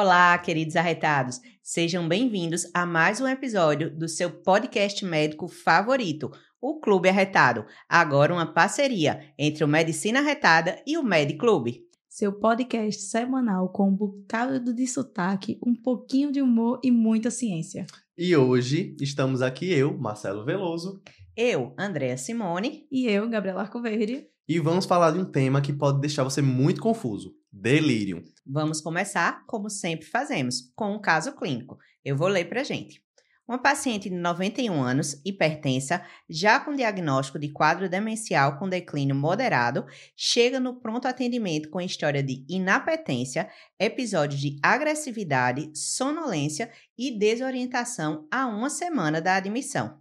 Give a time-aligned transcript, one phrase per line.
[0.00, 1.40] Olá, queridos arretados.
[1.60, 6.30] Sejam bem-vindos a mais um episódio do seu podcast médico favorito,
[6.60, 7.66] o Clube Arretado.
[7.88, 11.82] Agora uma parceria entre o Medicina Arretada e o Med Clube.
[12.08, 17.84] Seu podcast semanal com um bocado de sotaque, um pouquinho de humor e muita ciência.
[18.16, 21.02] E hoje estamos aqui eu, Marcelo Veloso.
[21.36, 22.86] Eu, Andréa Simone.
[22.88, 24.28] E eu, Gabriela Arcoverde.
[24.48, 28.24] E vamos falar de um tema que pode deixar você muito confuso: delírio.
[28.46, 31.78] Vamos começar, como sempre fazemos, com um caso clínico.
[32.04, 33.02] Eu vou ler para gente.
[33.48, 39.86] Uma paciente de 91 anos, hipertensa, já com diagnóstico de quadro demencial com declínio moderado,
[40.14, 43.48] chega no pronto atendimento com história de inapetência,
[43.80, 49.98] episódios de agressividade, sonolência e desorientação a uma semana da admissão.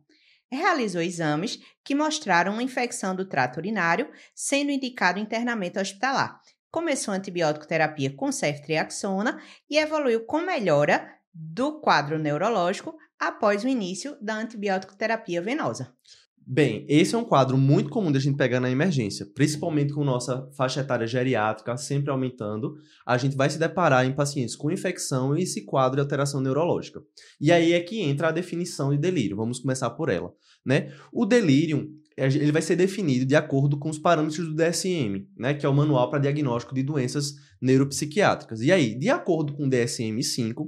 [0.52, 6.41] Realizou exames que mostraram uma infecção do trato urinário, sendo indicado internamento hospitalar.
[6.77, 14.15] Começou antibiótico terapia com ceftriaxona e evoluiu com melhora do quadro neurológico após o início
[14.21, 15.91] da antibiótico terapia venosa.
[16.37, 20.48] Bem, esse é um quadro muito comum a gente pegar na emergência, principalmente com nossa
[20.55, 22.76] faixa etária geriátrica sempre aumentando.
[23.04, 27.02] A gente vai se deparar em pacientes com infecção e esse quadro de alteração neurológica.
[27.41, 29.35] E aí é que entra a definição de delírio.
[29.35, 30.32] Vamos começar por ela,
[30.63, 30.93] né?
[31.12, 35.65] O delírio, ele vai ser definido de acordo com os parâmetros do DSM, né, que
[35.65, 38.62] é o Manual para Diagnóstico de Doenças Neuropsiquiátricas.
[38.62, 40.68] E aí, de acordo com o DSM-5,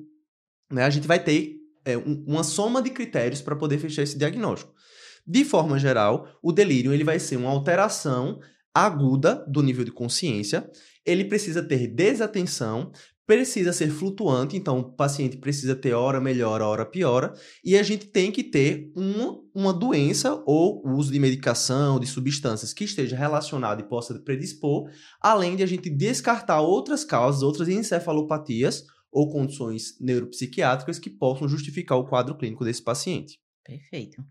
[0.72, 4.18] né, a gente vai ter é, um, uma soma de critérios para poder fechar esse
[4.18, 4.74] diagnóstico.
[5.26, 8.40] De forma geral, o delírio ele vai ser uma alteração
[8.72, 10.70] aguda do nível de consciência,
[11.04, 12.92] ele precisa ter desatenção,
[13.30, 17.32] precisa ser flutuante, então o paciente precisa ter hora melhora, hora piora,
[17.64, 22.74] e a gente tem que ter uma, uma doença ou uso de medicação, de substâncias
[22.74, 24.90] que esteja relacionado e possa predispor,
[25.22, 32.00] além de a gente descartar outras causas, outras encefalopatias ou condições neuropsiquiátricas que possam justificar
[32.00, 33.40] o quadro clínico desse paciente.
[33.64, 34.24] Perfeito.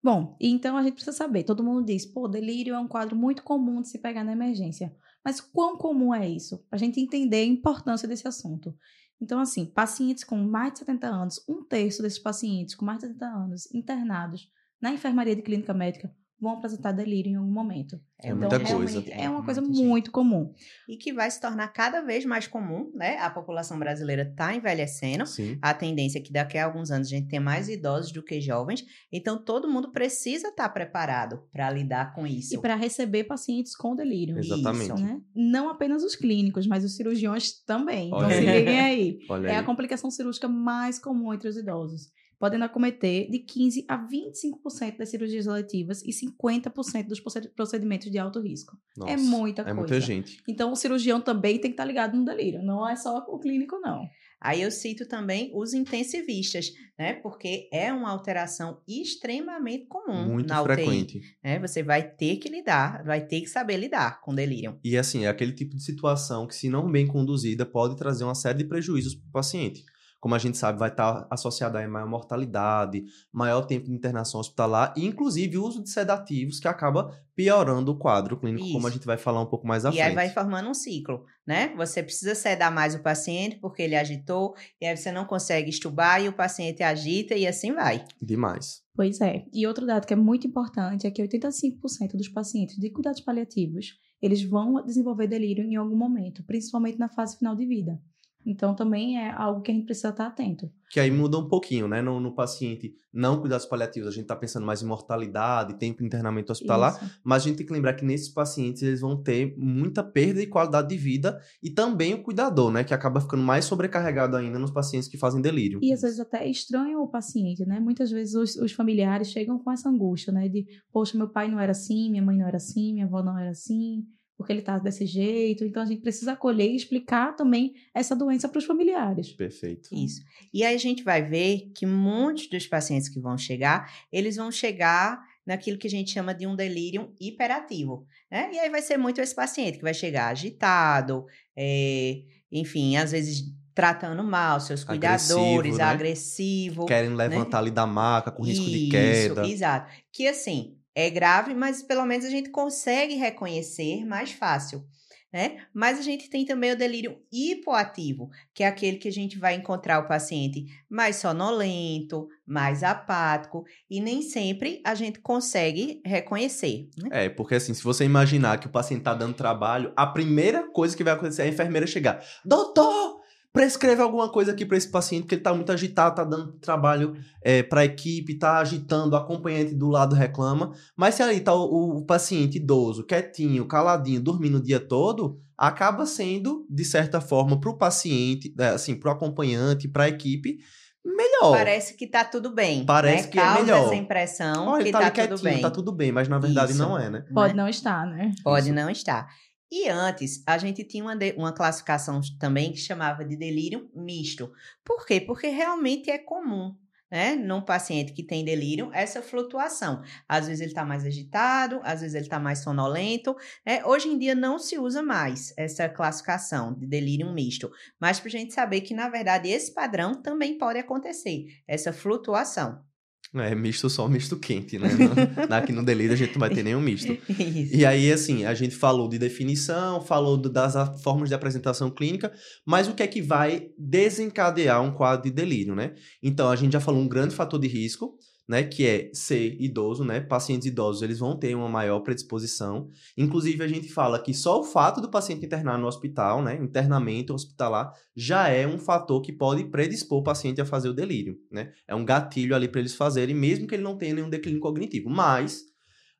[0.00, 1.42] Bom, então a gente precisa saber.
[1.42, 4.94] Todo mundo diz, pô, delírio é um quadro muito comum de se pegar na emergência.
[5.28, 6.56] Mas quão comum é isso?
[6.70, 8.74] Para a gente entender a importância desse assunto.
[9.20, 13.08] Então, assim, pacientes com mais de 70 anos, um terço desses pacientes com mais de
[13.08, 14.50] 70 anos internados
[14.80, 18.00] na enfermaria de clínica médica vão apresentar delírio em algum momento.
[18.20, 19.04] É então, muita coisa.
[19.10, 20.52] É uma coisa muito comum.
[20.88, 23.18] E que vai se tornar cada vez mais comum, né?
[23.18, 25.26] A população brasileira está envelhecendo.
[25.26, 25.58] Sim.
[25.60, 28.40] A tendência é que daqui a alguns anos a gente tenha mais idosos do que
[28.40, 28.84] jovens.
[29.12, 32.54] Então, todo mundo precisa estar tá preparado para lidar com isso.
[32.54, 34.38] E para receber pacientes com delírio.
[34.38, 34.92] Exatamente.
[34.92, 35.20] Isso, né?
[35.34, 38.12] Não apenas os clínicos, mas os cirurgiões também.
[38.12, 38.44] Olha então, aí.
[38.44, 39.18] se liguem aí.
[39.30, 39.56] Olha é aí.
[39.56, 45.08] a complicação cirúrgica mais comum entre os idosos podendo acometer de 15% a 25% das
[45.08, 47.20] cirurgias eletivas e 50% dos
[47.54, 48.76] procedimentos de alto risco.
[48.96, 49.78] Nossa, é muita É coisa.
[49.80, 50.40] muita gente.
[50.48, 53.78] Então, o cirurgião também tem que estar ligado no delírio, não é só o clínico,
[53.80, 54.04] não.
[54.40, 57.14] Aí eu cito também os intensivistas, né?
[57.14, 60.74] Porque é uma alteração extremamente comum Muito na UTI.
[60.74, 61.20] frequente.
[61.42, 61.58] Né?
[61.58, 64.78] Você vai ter que lidar, vai ter que saber lidar com delírio.
[64.84, 68.34] E assim, é aquele tipo de situação que, se não bem conduzida, pode trazer uma
[68.36, 69.82] série de prejuízos para o paciente.
[70.20, 74.92] Como a gente sabe, vai estar associada a maior mortalidade, maior tempo de internação hospitalar
[74.96, 78.98] e, inclusive, o uso de sedativos que acaba piorando o quadro clínico, como a Isso.
[78.98, 80.08] gente vai falar um pouco mais à e frente.
[80.08, 81.72] aí vai formando um ciclo, né?
[81.76, 86.20] Você precisa sedar mais o paciente porque ele agitou, e aí você não consegue estubar
[86.20, 88.04] e o paciente agita e assim vai.
[88.20, 88.82] Demais.
[88.92, 89.44] Pois é.
[89.54, 93.94] E outro dado que é muito importante é que 85% dos pacientes de cuidados paliativos,
[94.20, 98.00] eles vão desenvolver delírio em algum momento, principalmente na fase final de vida.
[98.44, 100.70] Então, também é algo que a gente precisa estar atento.
[100.90, 102.00] Que aí muda um pouquinho, né?
[102.00, 106.06] No, no paciente não cuidados paliativos, a gente está pensando mais em mortalidade, tempo de
[106.06, 107.20] internamento hospitalar, Isso.
[107.24, 110.46] mas a gente tem que lembrar que nesses pacientes eles vão ter muita perda de
[110.46, 112.84] qualidade de vida e também o cuidador, né?
[112.84, 115.80] Que acaba ficando mais sobrecarregado ainda nos pacientes que fazem delírio.
[115.82, 117.80] E às vezes até estranham o paciente, né?
[117.80, 120.48] Muitas vezes os, os familiares chegam com essa angústia, né?
[120.48, 123.38] De, poxa, meu pai não era assim, minha mãe não era assim, minha avó não
[123.38, 124.04] era assim,
[124.38, 125.64] porque ele tá desse jeito.
[125.64, 129.32] Então a gente precisa acolher e explicar também essa doença para os familiares.
[129.32, 129.92] Perfeito.
[129.92, 130.22] Isso.
[130.54, 134.52] E aí a gente vai ver que muitos dos pacientes que vão chegar, eles vão
[134.52, 138.50] chegar naquilo que a gente chama de um delírio hiperativo, né?
[138.52, 141.26] E aí vai ser muito esse paciente que vai chegar agitado,
[141.56, 143.44] é, enfim, às vezes
[143.74, 145.84] tratando mal seus Agressivo, cuidadores, né?
[145.84, 146.86] agressivo.
[146.86, 149.46] Querem levantar ali da maca com risco de Isso, queda.
[149.46, 149.92] Exato.
[150.12, 154.84] Que assim, é grave, mas pelo menos a gente consegue reconhecer mais fácil.
[155.32, 155.58] Né?
[155.74, 159.54] Mas a gente tem também o delírio hipoativo, que é aquele que a gente vai
[159.54, 166.88] encontrar o paciente mais sonolento, mais apático, e nem sempre a gente consegue reconhecer.
[166.96, 167.26] Né?
[167.26, 170.96] É, porque assim, se você imaginar que o paciente tá dando trabalho, a primeira coisa
[170.96, 172.24] que vai acontecer é a enfermeira chegar.
[172.44, 173.17] Doutor,
[173.52, 177.16] prescreve alguma coisa aqui para esse paciente, que ele tá muito agitado, tá dando trabalho
[177.42, 180.72] é, para a equipe, tá agitando, o acompanhante do lado reclama.
[180.96, 186.06] Mas se ali tá o, o paciente idoso, quietinho, caladinho, dormindo o dia todo, acaba
[186.06, 190.58] sendo, de certa forma, para o paciente, é, assim, para o acompanhante, para a equipe,
[191.04, 191.56] melhor.
[191.56, 192.84] Parece que tá tudo bem.
[192.84, 193.30] Parece né?
[193.30, 193.86] que é Causa melhor.
[193.86, 195.60] essa impressão Olha, que ele tá, tá, tudo quietinho, bem.
[195.60, 196.80] tá tudo bem, mas na verdade Isso.
[196.80, 197.24] não é, né?
[197.32, 197.62] Pode né?
[197.62, 198.32] não estar, né?
[198.44, 198.74] Pode Isso.
[198.74, 199.28] não estar.
[199.70, 204.50] E antes, a gente tinha uma, de- uma classificação também que chamava de delírio misto.
[204.84, 205.20] Por quê?
[205.20, 206.74] Porque realmente é comum,
[207.10, 210.02] né, num paciente que tem delírio, essa flutuação.
[210.26, 213.36] Às vezes ele está mais agitado, às vezes ele está mais sonolento.
[213.64, 213.84] né?
[213.84, 218.32] Hoje em dia não se usa mais essa classificação de delírio misto, mas para a
[218.32, 222.87] gente saber que, na verdade, esse padrão também pode acontecer, essa flutuação.
[223.34, 224.88] É misto só, misto quente, né?
[224.88, 227.12] Não- Aqui no delírio a gente não vai ter nenhum misto.
[227.28, 227.76] Isso.
[227.76, 232.32] E aí, assim, a gente falou de definição, falou das formas de apresentação clínica,
[232.66, 235.94] mas o que é que vai desencadear um quadro de delírio, né?
[236.22, 238.14] Então, a gente já falou um grande fator de risco,
[238.48, 238.62] né?
[238.62, 240.20] Que é ser idoso, né?
[240.20, 242.88] Pacientes idosos, eles vão ter uma maior predisposição.
[243.16, 246.56] Inclusive, a gente fala que só o fato do paciente internar no hospital, né?
[246.56, 251.38] Internamento hospitalar, já é um fator que pode predispor o paciente a fazer o delírio,
[251.52, 251.72] né?
[251.86, 255.10] É um gatilho ali para eles fazerem, mesmo que ele não tenha nenhum declínio cognitivo.
[255.10, 255.68] Mas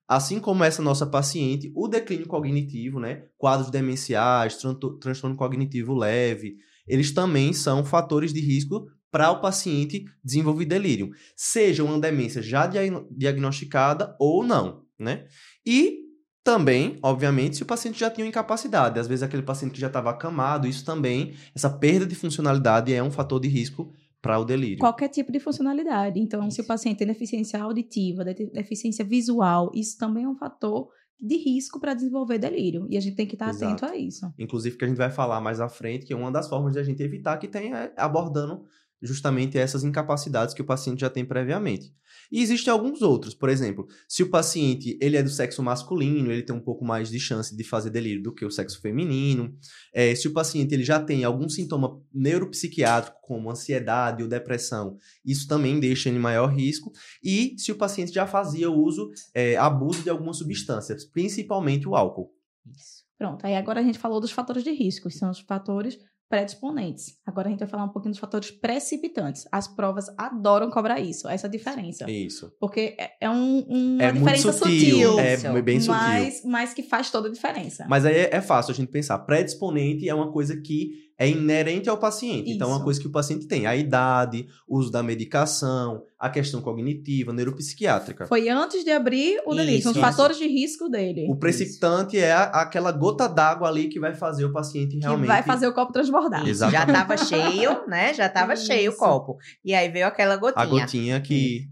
[0.09, 4.57] Assim como essa nossa paciente, o declínio cognitivo, né, quadros demenciais,
[4.99, 11.83] transtorno cognitivo leve, eles também são fatores de risco para o paciente desenvolver delírio, seja
[11.85, 15.27] uma demência já dia- diagnosticada ou não, né?
[15.67, 16.07] E
[16.45, 20.11] também, obviamente, se o paciente já tinha incapacidade, às vezes aquele paciente que já estava
[20.11, 24.79] acamado, isso também, essa perda de funcionalidade é um fator de risco para o delírio.
[24.79, 26.19] Qualquer tipo de funcionalidade.
[26.19, 26.69] Então, se o Isso.
[26.69, 30.89] paciente tem deficiência auditiva, de- deficiência visual, isso também é um fator
[31.21, 32.87] de risco para desenvolver delírio.
[32.91, 33.85] E a gente tem que estar Exato.
[33.85, 34.33] atento a isso.
[34.39, 36.79] Inclusive, que a gente vai falar mais à frente, que é uma das formas de
[36.79, 38.65] a gente evitar que tenha abordando
[39.03, 41.93] justamente essas incapacidades que o paciente já tem previamente.
[42.31, 46.43] E existem alguns outros, por exemplo, se o paciente ele é do sexo masculino, ele
[46.43, 49.57] tem um pouco mais de chance de fazer delírio do que o sexo feminino.
[49.95, 55.47] É, se o paciente ele já tem algum sintoma neuropsiquiátrico, como ansiedade ou depressão, isso
[55.47, 56.93] também deixa ele em maior risco.
[57.23, 62.31] E se o paciente já fazia uso, é, abuso de algumas substâncias, principalmente o álcool.
[62.67, 62.99] Isso.
[63.19, 65.99] Pronto, aí agora a gente falou dos fatores de risco, são os fatores
[66.29, 67.17] predisponentes.
[67.27, 69.47] Agora a gente vai falar um pouquinho dos fatores precipitantes.
[69.51, 72.11] As provas adoram cobrar isso, essa diferença.
[72.11, 72.53] Isso.
[72.61, 75.95] Porque é- é um, uma É muito diferença sutil, sutil, é bem sutil.
[75.95, 77.87] mas, mas que faz toda a diferença.
[77.89, 79.19] Mas aí é, é fácil a gente pensar.
[79.21, 82.51] Predisponente é uma coisa que é inerente ao paciente.
[82.53, 82.85] Então, é uma Isso.
[82.85, 83.67] coisa que o paciente tem.
[83.67, 88.27] A idade, o uso da medicação, a questão cognitiva, neuropsiquiátrica.
[88.27, 90.07] Foi antes de abrir o delírio, são os Isso.
[90.07, 91.27] fatores de risco dele.
[91.29, 95.27] O precipitante é a- aquela gota d'água ali que vai fazer o paciente Que realmente...
[95.27, 96.43] vai fazer o copo transbordar.
[96.43, 96.87] Isso, Exatamente.
[96.87, 98.15] já tava cheio, né?
[98.15, 98.99] Já tava cheio o Isso.
[99.01, 99.37] copo.
[99.65, 100.63] E aí veio aquela gotinha.
[100.63, 101.67] A gotinha que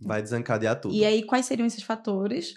[0.00, 0.94] vai desencadear tudo.
[0.94, 2.54] E aí, quais seriam esses fatores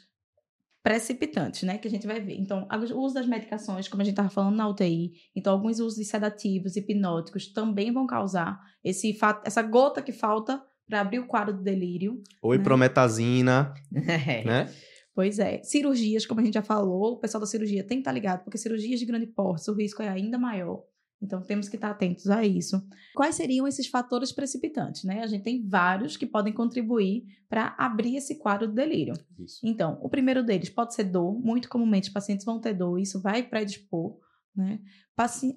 [0.89, 1.77] precipitantes, né?
[1.77, 2.33] Que a gente vai ver.
[2.39, 5.99] Então, o uso das medicações, como a gente estava falando na UTI, então alguns usos
[5.99, 9.15] de sedativos, hipnóticos, também vão causar esse
[9.45, 12.19] essa gota que falta para abrir o quadro do delírio.
[12.41, 14.43] Ou iprometazina, É.
[14.43, 14.73] né?
[15.13, 15.61] Pois é.
[15.61, 18.57] Cirurgias, como a gente já falou, o pessoal da cirurgia tem que estar ligado, porque
[18.57, 20.81] cirurgias de grande porte, o risco é ainda maior.
[21.21, 22.81] Então, temos que estar atentos a isso.
[23.13, 25.21] Quais seriam esses fatores precipitantes, né?
[25.21, 29.13] A gente tem vários que podem contribuir para abrir esse quadro do delírio.
[29.37, 29.59] Isso.
[29.63, 31.33] Então, o primeiro deles pode ser dor.
[31.33, 34.17] Muito comumente, os pacientes vão ter dor, isso vai predispor,
[34.55, 34.79] né?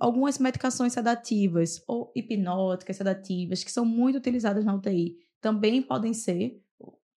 [0.01, 6.61] Algumas medicações sedativas ou hipnóticas sedativas, que são muito utilizadas na UTI, também podem ser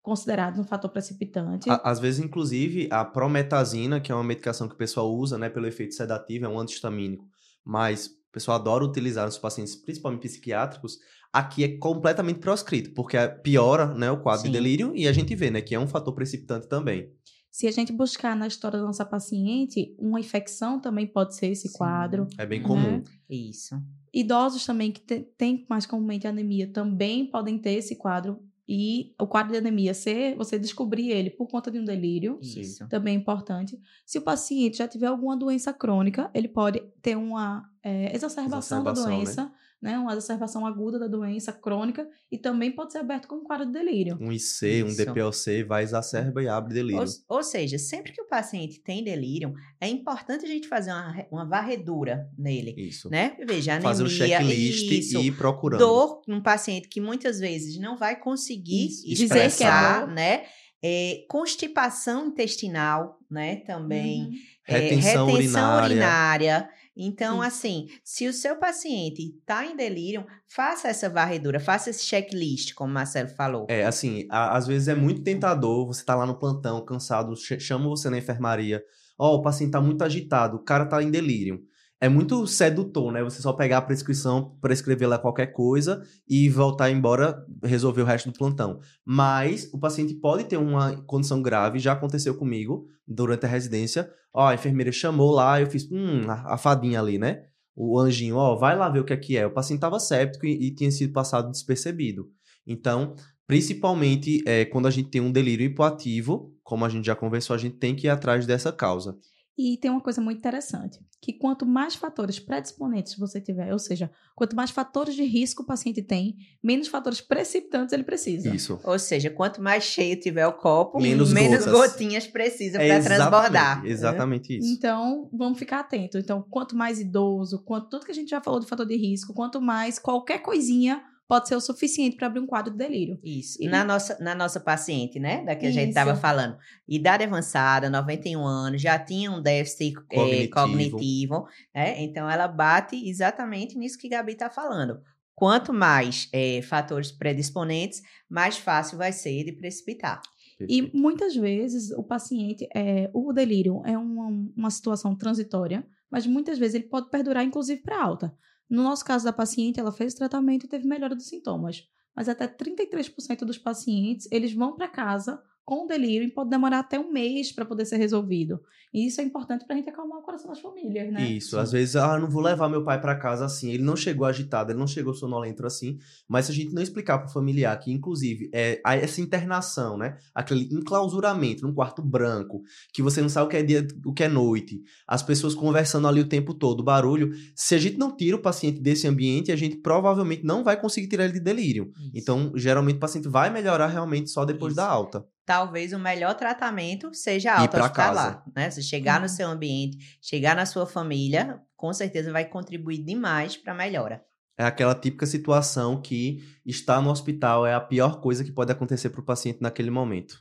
[0.02, 1.70] considerados um fator precipitante.
[1.82, 5.66] Às vezes, inclusive, a prometazina, que é uma medicação que o pessoal usa, né, pelo
[5.66, 7.26] efeito sedativo, é um antihistamínico,
[7.64, 10.98] mas pessoal adora utilizar nos pacientes, principalmente psiquiátricos,
[11.32, 14.48] aqui é completamente proscrito, porque piora, né, o quadro Sim.
[14.48, 17.10] de delírio e a gente vê, né, que é um fator precipitante também.
[17.50, 21.68] Se a gente buscar na história da nossa paciente, uma infecção também pode ser esse
[21.68, 21.78] Sim.
[21.78, 22.26] quadro.
[22.36, 22.66] É bem Né?
[22.66, 23.02] comum.
[23.30, 23.76] Isso.
[24.12, 25.00] Idosos também que
[25.36, 28.40] têm mais comumente anemia também podem ter esse quadro.
[28.66, 32.60] E o quadro de anemia ser, você descobrir ele por conta de um delírio, Sim.
[32.60, 32.88] Isso.
[32.88, 33.78] também é importante.
[34.06, 38.92] Se o paciente já tiver alguma doença crônica, ele pode ter uma é, exacerbação, da
[38.92, 39.16] Exacerbação, né?
[39.16, 39.52] doença, né?
[39.98, 44.16] Uma exacerbação aguda da doença crônica e também pode ser aberto como quadro de delírio.
[44.20, 44.96] Um IC, um Isso.
[45.04, 47.00] DPOC vai exacerba e abre delírio.
[47.28, 51.26] Ou, ou seja, sempre que o paciente tem delírio, é importante a gente fazer uma,
[51.30, 53.10] uma varredura nele, Isso.
[53.10, 53.36] né?
[53.46, 55.80] Veja, anemia, Fazer o checklist isso, e ir procurando.
[55.80, 59.06] dor num paciente que muitas vezes não vai conseguir Isso.
[59.06, 60.14] Dizer que é expressar, dor.
[60.14, 60.44] né?
[60.86, 63.56] É, constipação intestinal, né?
[63.66, 64.24] Também.
[64.24, 64.32] Uhum.
[64.68, 65.84] É, Retenção urinária.
[65.86, 66.68] urinária.
[66.96, 67.46] Então, Isso.
[67.48, 72.90] assim, se o seu paciente está em delírio, faça essa varredura, faça esse checklist, como
[72.90, 73.66] o Marcelo falou.
[73.68, 77.58] É, assim, a- às vezes é muito tentador, você tá lá no plantão, cansado, ch-
[77.60, 78.82] chama você na enfermaria,
[79.18, 81.60] ó, o paciente tá muito agitado, o cara tá em delírio.
[82.04, 83.24] É muito sedutor, né?
[83.24, 88.30] Você só pegar a prescrição, prescrever lá qualquer coisa e voltar embora, resolver o resto
[88.30, 88.78] do plantão.
[89.02, 94.06] Mas o paciente pode ter uma condição grave, já aconteceu comigo durante a residência.
[94.34, 97.44] Ó, a enfermeira chamou lá, eu fiz, hum, a, fadinha ali, né?
[97.74, 99.46] O anjinho, ó, vai lá ver o que é que é.
[99.46, 102.28] O paciente tava séptico e, e tinha sido passado despercebido.
[102.66, 103.14] Então,
[103.46, 107.58] principalmente é, quando a gente tem um delírio hipoativo, como a gente já conversou, a
[107.58, 109.16] gente tem que ir atrás dessa causa.
[109.56, 114.10] E tem uma coisa muito interessante, que quanto mais fatores predisponentes você tiver, ou seja,
[114.34, 118.54] quanto mais fatores de risco o paciente tem, menos fatores precipitantes ele precisa.
[118.54, 118.78] Isso.
[118.84, 121.92] Ou seja, quanto mais cheio tiver o copo, Menos menos, gotas.
[121.92, 123.82] gotinhas precisa É para exatamente- transbordar.
[123.82, 123.88] né?
[123.88, 124.68] Exatamente isso.
[124.70, 126.18] Então, vamos ficar atento.
[126.18, 129.32] Então, quanto mais idoso, quanto tudo que a gente já falou de fator de risco,
[129.32, 133.18] quanto mais qualquer coisinha pode ser o suficiente para abrir um quadro de delírio.
[133.22, 133.56] Isso.
[133.62, 135.42] E- Na nossa, na nossa paciente, né?
[135.44, 135.98] Da que a gente Isso.
[135.98, 136.56] estava falando.
[136.88, 140.16] Idade avançada, 91 anos, já tinha um déficit eh,
[140.48, 140.50] Cognitivo.
[140.54, 142.02] cognitivo, né?
[142.02, 145.00] Então ela bate exatamente nisso que Gabi está falando.
[145.34, 148.00] Quanto mais eh, fatores predisponentes,
[148.30, 150.20] mais fácil vai ser de precipitar.
[150.68, 156.56] E muitas vezes o paciente, é, o delírio é uma, uma situação transitória, mas muitas
[156.60, 158.32] vezes ele pode perdurar, inclusive, para alta.
[158.68, 161.86] No nosso caso da paciente, ela fez o tratamento e teve melhora dos sintomas.
[162.14, 166.98] Mas até 33% dos pacientes, eles vão para casa com delírio e pode demorar até
[166.98, 168.60] um mês para poder ser resolvido.
[168.92, 171.22] E isso é importante para a gente acalmar o coração das famílias, né?
[171.22, 174.26] Isso, às vezes, ah, não vou levar meu pai pra casa assim, ele não chegou
[174.26, 177.90] agitado, ele não chegou sonolento assim, mas se a gente não explicar pro familiar que,
[177.90, 183.50] inclusive, é, essa internação, né, aquele enclausuramento num quarto branco, que você não sabe o
[183.50, 187.32] que é dia, o que é noite, as pessoas conversando ali o tempo todo, barulho,
[187.56, 191.08] se a gente não tira o paciente desse ambiente, a gente provavelmente não vai conseguir
[191.08, 191.90] tirar ele de delírio.
[192.14, 194.76] Então, geralmente, o paciente vai melhorar realmente só depois Isso.
[194.76, 195.26] da alta.
[195.44, 198.70] Talvez o melhor tratamento seja alta hospitalar, né?
[198.70, 199.28] Se chegar no Uhum.
[199.28, 204.24] seu ambiente, chegar na sua família, com certeza vai contribuir demais para a melhora.
[204.58, 209.10] É aquela típica situação que estar no hospital é a pior coisa que pode acontecer
[209.10, 210.38] para o paciente naquele momento.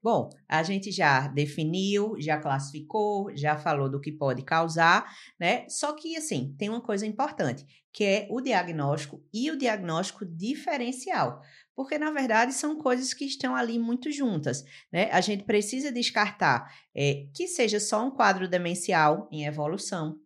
[0.00, 5.68] Bom, a gente já definiu, já classificou, já falou do que pode causar, né?
[5.68, 11.40] Só que, assim, tem uma coisa importante, que é o diagnóstico e o diagnóstico diferencial.
[11.74, 15.10] Porque, na verdade, são coisas que estão ali muito juntas, né?
[15.10, 20.16] A gente precisa descartar é, que seja só um quadro demencial em evolução,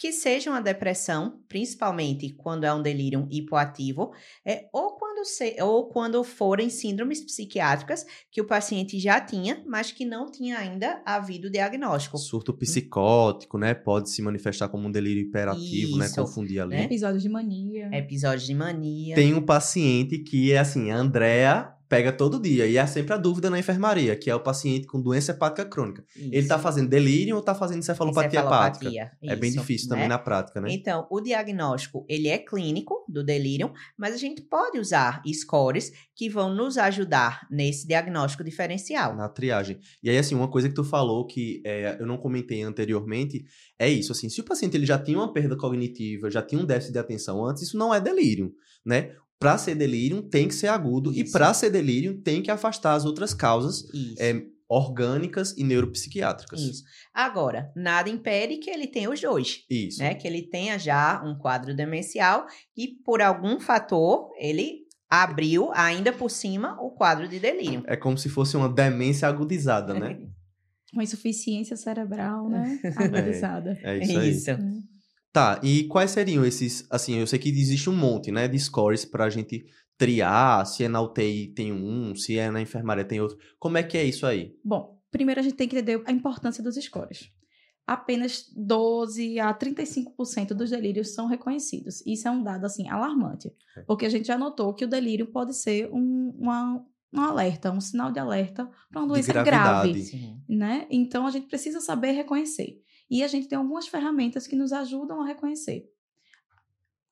[0.00, 4.14] que seja uma depressão, principalmente quando é um delírio hipoativo,
[4.46, 9.92] é, ou, quando se, ou quando forem síndromes psiquiátricas que o paciente já tinha, mas
[9.92, 12.16] que não tinha ainda havido diagnóstico.
[12.16, 13.74] Surto psicótico, né?
[13.74, 16.06] Pode se manifestar como um delírio hiperativo, né?
[16.06, 16.76] Isso, Confundir ali.
[16.76, 16.84] né?
[16.84, 17.90] Episódios de mania.
[17.92, 19.14] Episódios de mania.
[19.14, 23.16] Tem um paciente que é assim, a Andrea pega todo dia e é sempre a
[23.16, 26.04] dúvida na enfermaria, que é o paciente com doença hepática crônica.
[26.16, 26.62] Ele tá Isso.
[26.62, 28.84] fazendo delírio ou tá fazendo encefalopatia, hepática?
[28.86, 29.96] Encefalopatia, É bem isso, difícil né?
[29.96, 30.68] também na prática, né?
[30.70, 36.30] Então, o diagnóstico, ele é clínico do delírio, mas a gente pode usar scores que
[36.30, 39.16] vão nos ajudar nesse diagnóstico diferencial.
[39.16, 39.80] Na triagem.
[40.00, 43.44] E aí, assim, uma coisa que tu falou que é, eu não comentei anteriormente
[43.76, 46.64] é isso, assim, se o paciente ele já tinha uma perda cognitiva, já tinha um
[46.64, 48.54] déficit de atenção antes, isso não é delírio,
[48.86, 49.10] né?
[49.40, 51.32] Pra ser delírio tem que ser agudo e Isso.
[51.32, 53.84] pra ser delírio tem que afastar as outras causas
[54.18, 56.60] é, orgânicas e neuropsiquiátricas.
[56.60, 56.84] Isso.
[57.12, 59.64] Agora, nada impede que ele tenha os dois.
[59.68, 59.98] Isso.
[59.98, 60.14] né?
[60.14, 66.30] Que ele tenha já um quadro demencial e por algum fator ele abriu ainda por
[66.30, 67.82] cima o quadro de delírio.
[67.86, 70.20] É como se fosse uma demência agudizada, né?
[70.92, 72.78] Uma insuficiência cerebral, né?
[72.94, 73.78] Agudizada.
[73.82, 74.30] É isso aí.
[74.30, 74.50] Isso.
[75.32, 79.04] Tá, e quais seriam esses, assim, eu sei que existe um monte, né, de scores
[79.04, 79.64] pra gente
[79.96, 83.38] triar, se é na UTI tem um, se é na enfermaria tem outro.
[83.58, 84.54] Como é que é isso aí?
[84.64, 87.30] Bom, primeiro a gente tem que entender a importância dos scores.
[87.86, 92.04] Apenas 12 a 35% dos delírios são reconhecidos.
[92.06, 93.52] Isso é um dado, assim, alarmante.
[93.76, 93.82] É.
[93.82, 97.80] Porque a gente já notou que o delírio pode ser um, uma- um alerta, um
[97.80, 100.02] sinal de alerta para uma doença grave.
[100.04, 100.40] Sim.
[100.48, 100.86] né?
[100.90, 102.80] Então a gente precisa saber reconhecer.
[103.10, 105.90] E a gente tem algumas ferramentas que nos ajudam a reconhecer.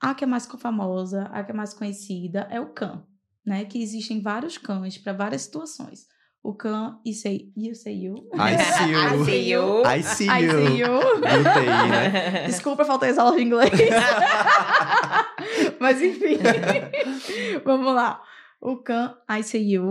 [0.00, 3.04] A que é mais famosa, a que é mais conhecida é o CAN,
[3.44, 3.64] né?
[3.64, 6.06] Que existem vários CANs para várias situações.
[6.40, 8.28] O CAN ICU, ICU, ICU.
[8.36, 9.18] ICU.
[9.18, 9.82] ICU.
[9.88, 11.18] ICU.
[11.18, 12.46] UTI, né?
[12.46, 13.72] Desculpa, faltei as aulas de inglês.
[15.80, 16.38] Mas enfim,
[17.64, 18.22] vamos lá.
[18.60, 19.90] O CAN ICU.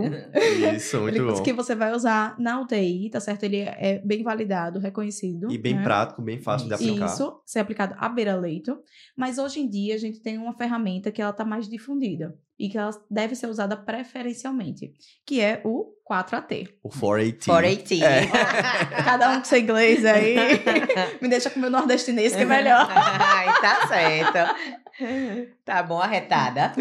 [0.74, 1.42] Isso, muito Ele- bom.
[1.42, 3.44] Que você vai usar na UTI, tá certo?
[3.44, 5.50] Ele é bem validado, reconhecido.
[5.50, 5.82] E bem né?
[5.82, 7.06] prático, bem fácil de aplicar.
[7.06, 8.78] Isso, ser aplicado à beira-leito.
[9.16, 12.68] Mas hoje em dia a gente tem uma ferramenta que ela está mais difundida e
[12.68, 14.92] que ela deve ser usada preferencialmente,
[15.24, 16.68] que é o 4AT.
[16.82, 17.44] O 4AT.
[17.46, 18.02] 4AT.
[18.02, 18.26] É.
[19.04, 20.34] Cada um com seu inglês aí.
[21.22, 22.88] Me deixa com o meu nordestinês que é melhor.
[22.90, 24.56] Ai, tá certo.
[25.64, 26.72] Tá bom, arretada.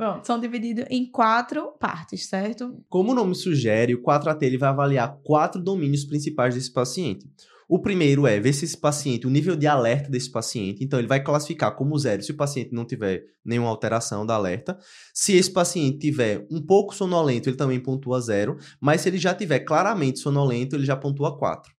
[0.00, 2.82] Bom, são divididos em quatro partes, certo?
[2.88, 7.28] Como o nome sugere, o 4AT ele vai avaliar quatro domínios principais desse paciente.
[7.68, 10.82] O primeiro é ver se esse paciente, o nível de alerta desse paciente.
[10.82, 14.78] Então, ele vai classificar como zero se o paciente não tiver nenhuma alteração da alerta.
[15.12, 18.56] Se esse paciente tiver um pouco sonolento, ele também pontua zero.
[18.80, 21.70] Mas se ele já tiver claramente sonolento, ele já pontua 4.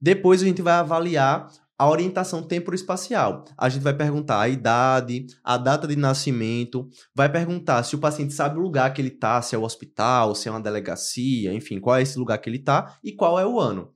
[0.00, 1.46] Depois, a gente vai avaliar
[1.78, 3.44] a orientação temporoespacial.
[3.56, 8.32] A gente vai perguntar a idade, a data de nascimento, vai perguntar se o paciente
[8.32, 11.78] sabe o lugar que ele está, se é o hospital, se é uma delegacia, enfim,
[11.78, 13.92] qual é esse lugar que ele está e qual é o ano.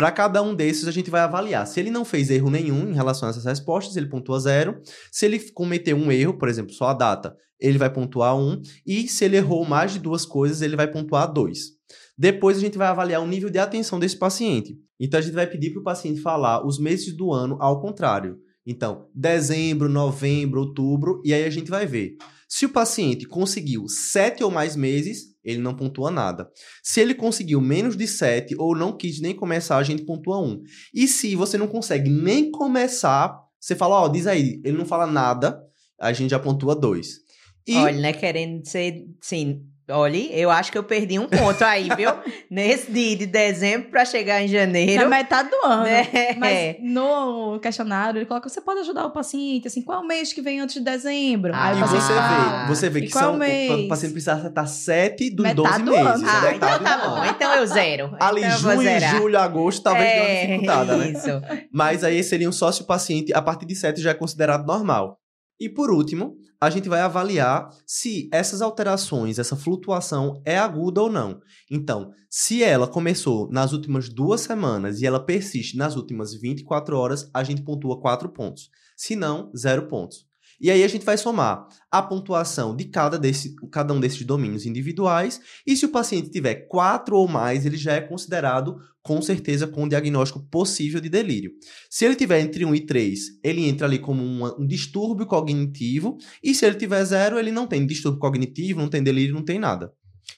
[0.00, 1.66] Para cada um desses, a gente vai avaliar.
[1.66, 4.80] Se ele não fez erro nenhum em relação a essas respostas, ele pontua zero.
[5.12, 8.62] Se ele cometeu um erro, por exemplo, só a data, ele vai pontuar um.
[8.86, 11.72] E se ele errou mais de duas coisas, ele vai pontuar dois.
[12.16, 14.74] Depois, a gente vai avaliar o nível de atenção desse paciente.
[15.00, 18.38] Então, a gente vai pedir para o paciente falar os meses do ano ao contrário.
[18.66, 22.16] Então, dezembro, novembro, outubro, e aí a gente vai ver.
[22.46, 26.50] Se o paciente conseguiu sete ou mais meses, ele não pontua nada.
[26.82, 30.62] Se ele conseguiu menos de 7 ou não quis nem começar, a gente pontua 1.
[30.94, 35.06] E se você não consegue nem começar, você fala, ó, diz aí, ele não fala
[35.06, 35.62] nada,
[35.98, 37.20] a gente já pontua 2.
[37.66, 41.88] E Olha, né, querendo ser, sim, olha, eu acho que eu perdi um ponto aí,
[41.96, 42.10] viu?
[42.50, 45.02] Nesse de, de dezembro pra chegar em janeiro.
[45.02, 45.82] Na metade do ano.
[45.84, 46.06] né?
[46.38, 50.32] Mas no questionário ele coloca: você pode ajudar o paciente, assim, qual é o mês
[50.32, 51.52] que vem antes de dezembro?
[51.54, 54.34] Ah, e você fala, vê, você vê "E que qual são, mês?" o paciente precisa
[54.34, 56.06] acertar 7 dos Metade 12 do meses.
[56.06, 56.28] ano.
[56.28, 57.24] Ah, metade então tá bom.
[57.24, 58.16] Então eu zero.
[58.20, 61.10] Ali, então junho, julho, agosto, talvez dê uma É, dificultada, né?
[61.10, 61.42] Isso.
[61.72, 65.19] Mas aí seriam só se o paciente, a partir de 7, já é considerado normal.
[65.60, 71.12] E por último, a gente vai avaliar se essas alterações, essa flutuação é aguda ou
[71.12, 71.38] não.
[71.70, 77.30] Então, se ela começou nas últimas duas semanas e ela persiste nas últimas 24 horas,
[77.34, 78.70] a gente pontua 4 pontos.
[78.96, 80.29] Se não, 0 pontos.
[80.60, 84.66] E aí a gente vai somar a pontuação de cada, desse, cada um desses domínios
[84.66, 85.40] individuais.
[85.66, 89.84] E se o paciente tiver 4 ou mais, ele já é considerado com certeza com
[89.84, 91.52] um diagnóstico possível de delírio.
[91.88, 96.18] Se ele tiver entre 1 e 3, ele entra ali como uma- um distúrbio cognitivo,
[96.42, 99.58] e se ele tiver 0, ele não tem distúrbio cognitivo, não tem delírio, não tem
[99.58, 99.90] nada.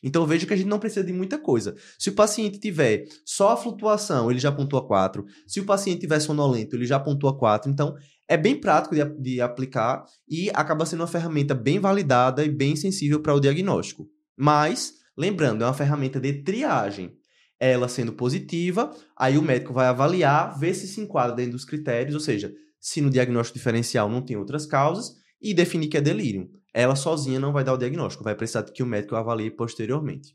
[0.02, 1.74] Então veja que a gente não precisa de muita coisa.
[1.98, 5.24] Se o paciente tiver só a flutuação, ele já pontua 4.
[5.46, 7.70] Se o paciente tiver sonolento, ele já pontua 4.
[7.70, 7.94] Então
[8.32, 12.74] é bem prático de, de aplicar e acaba sendo uma ferramenta bem validada e bem
[12.74, 14.08] sensível para o diagnóstico.
[14.34, 17.14] Mas, lembrando, é uma ferramenta de triagem
[17.60, 22.14] ela sendo positiva, aí o médico vai avaliar, ver se se enquadra dentro dos critérios,
[22.14, 26.50] ou seja, se no diagnóstico diferencial não tem outras causas, e definir que é delírio.
[26.74, 30.34] Ela sozinha não vai dar o diagnóstico, vai precisar que o médico avalie posteriormente.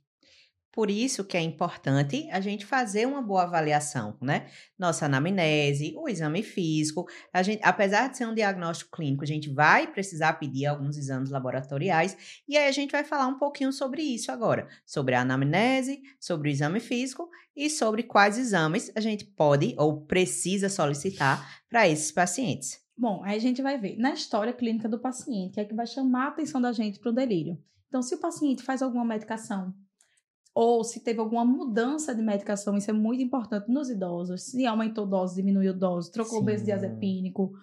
[0.77, 4.45] Por isso que é importante a gente fazer uma boa avaliação, né?
[4.77, 7.07] Nossa anamnese, o exame físico.
[7.33, 11.31] A gente, apesar de ser um diagnóstico clínico, a gente vai precisar pedir alguns exames
[11.31, 12.43] laboratoriais.
[12.47, 14.67] E aí a gente vai falar um pouquinho sobre isso agora.
[14.85, 20.01] Sobre a anamnese, sobre o exame físico e sobre quais exames a gente pode ou
[20.01, 22.79] precisa solicitar para esses pacientes.
[22.95, 26.25] Bom, aí a gente vai ver na história clínica do paciente, é que vai chamar
[26.25, 27.57] a atenção da gente para o delírio.
[27.87, 29.73] Então, se o paciente faz alguma medicação,
[30.59, 34.41] ou se teve alguma mudança de medicação, isso é muito importante nos idosos.
[34.41, 36.45] Se aumentou dose, diminuiu dose, trocou Sim.
[36.45, 37.53] benzodiazepínico,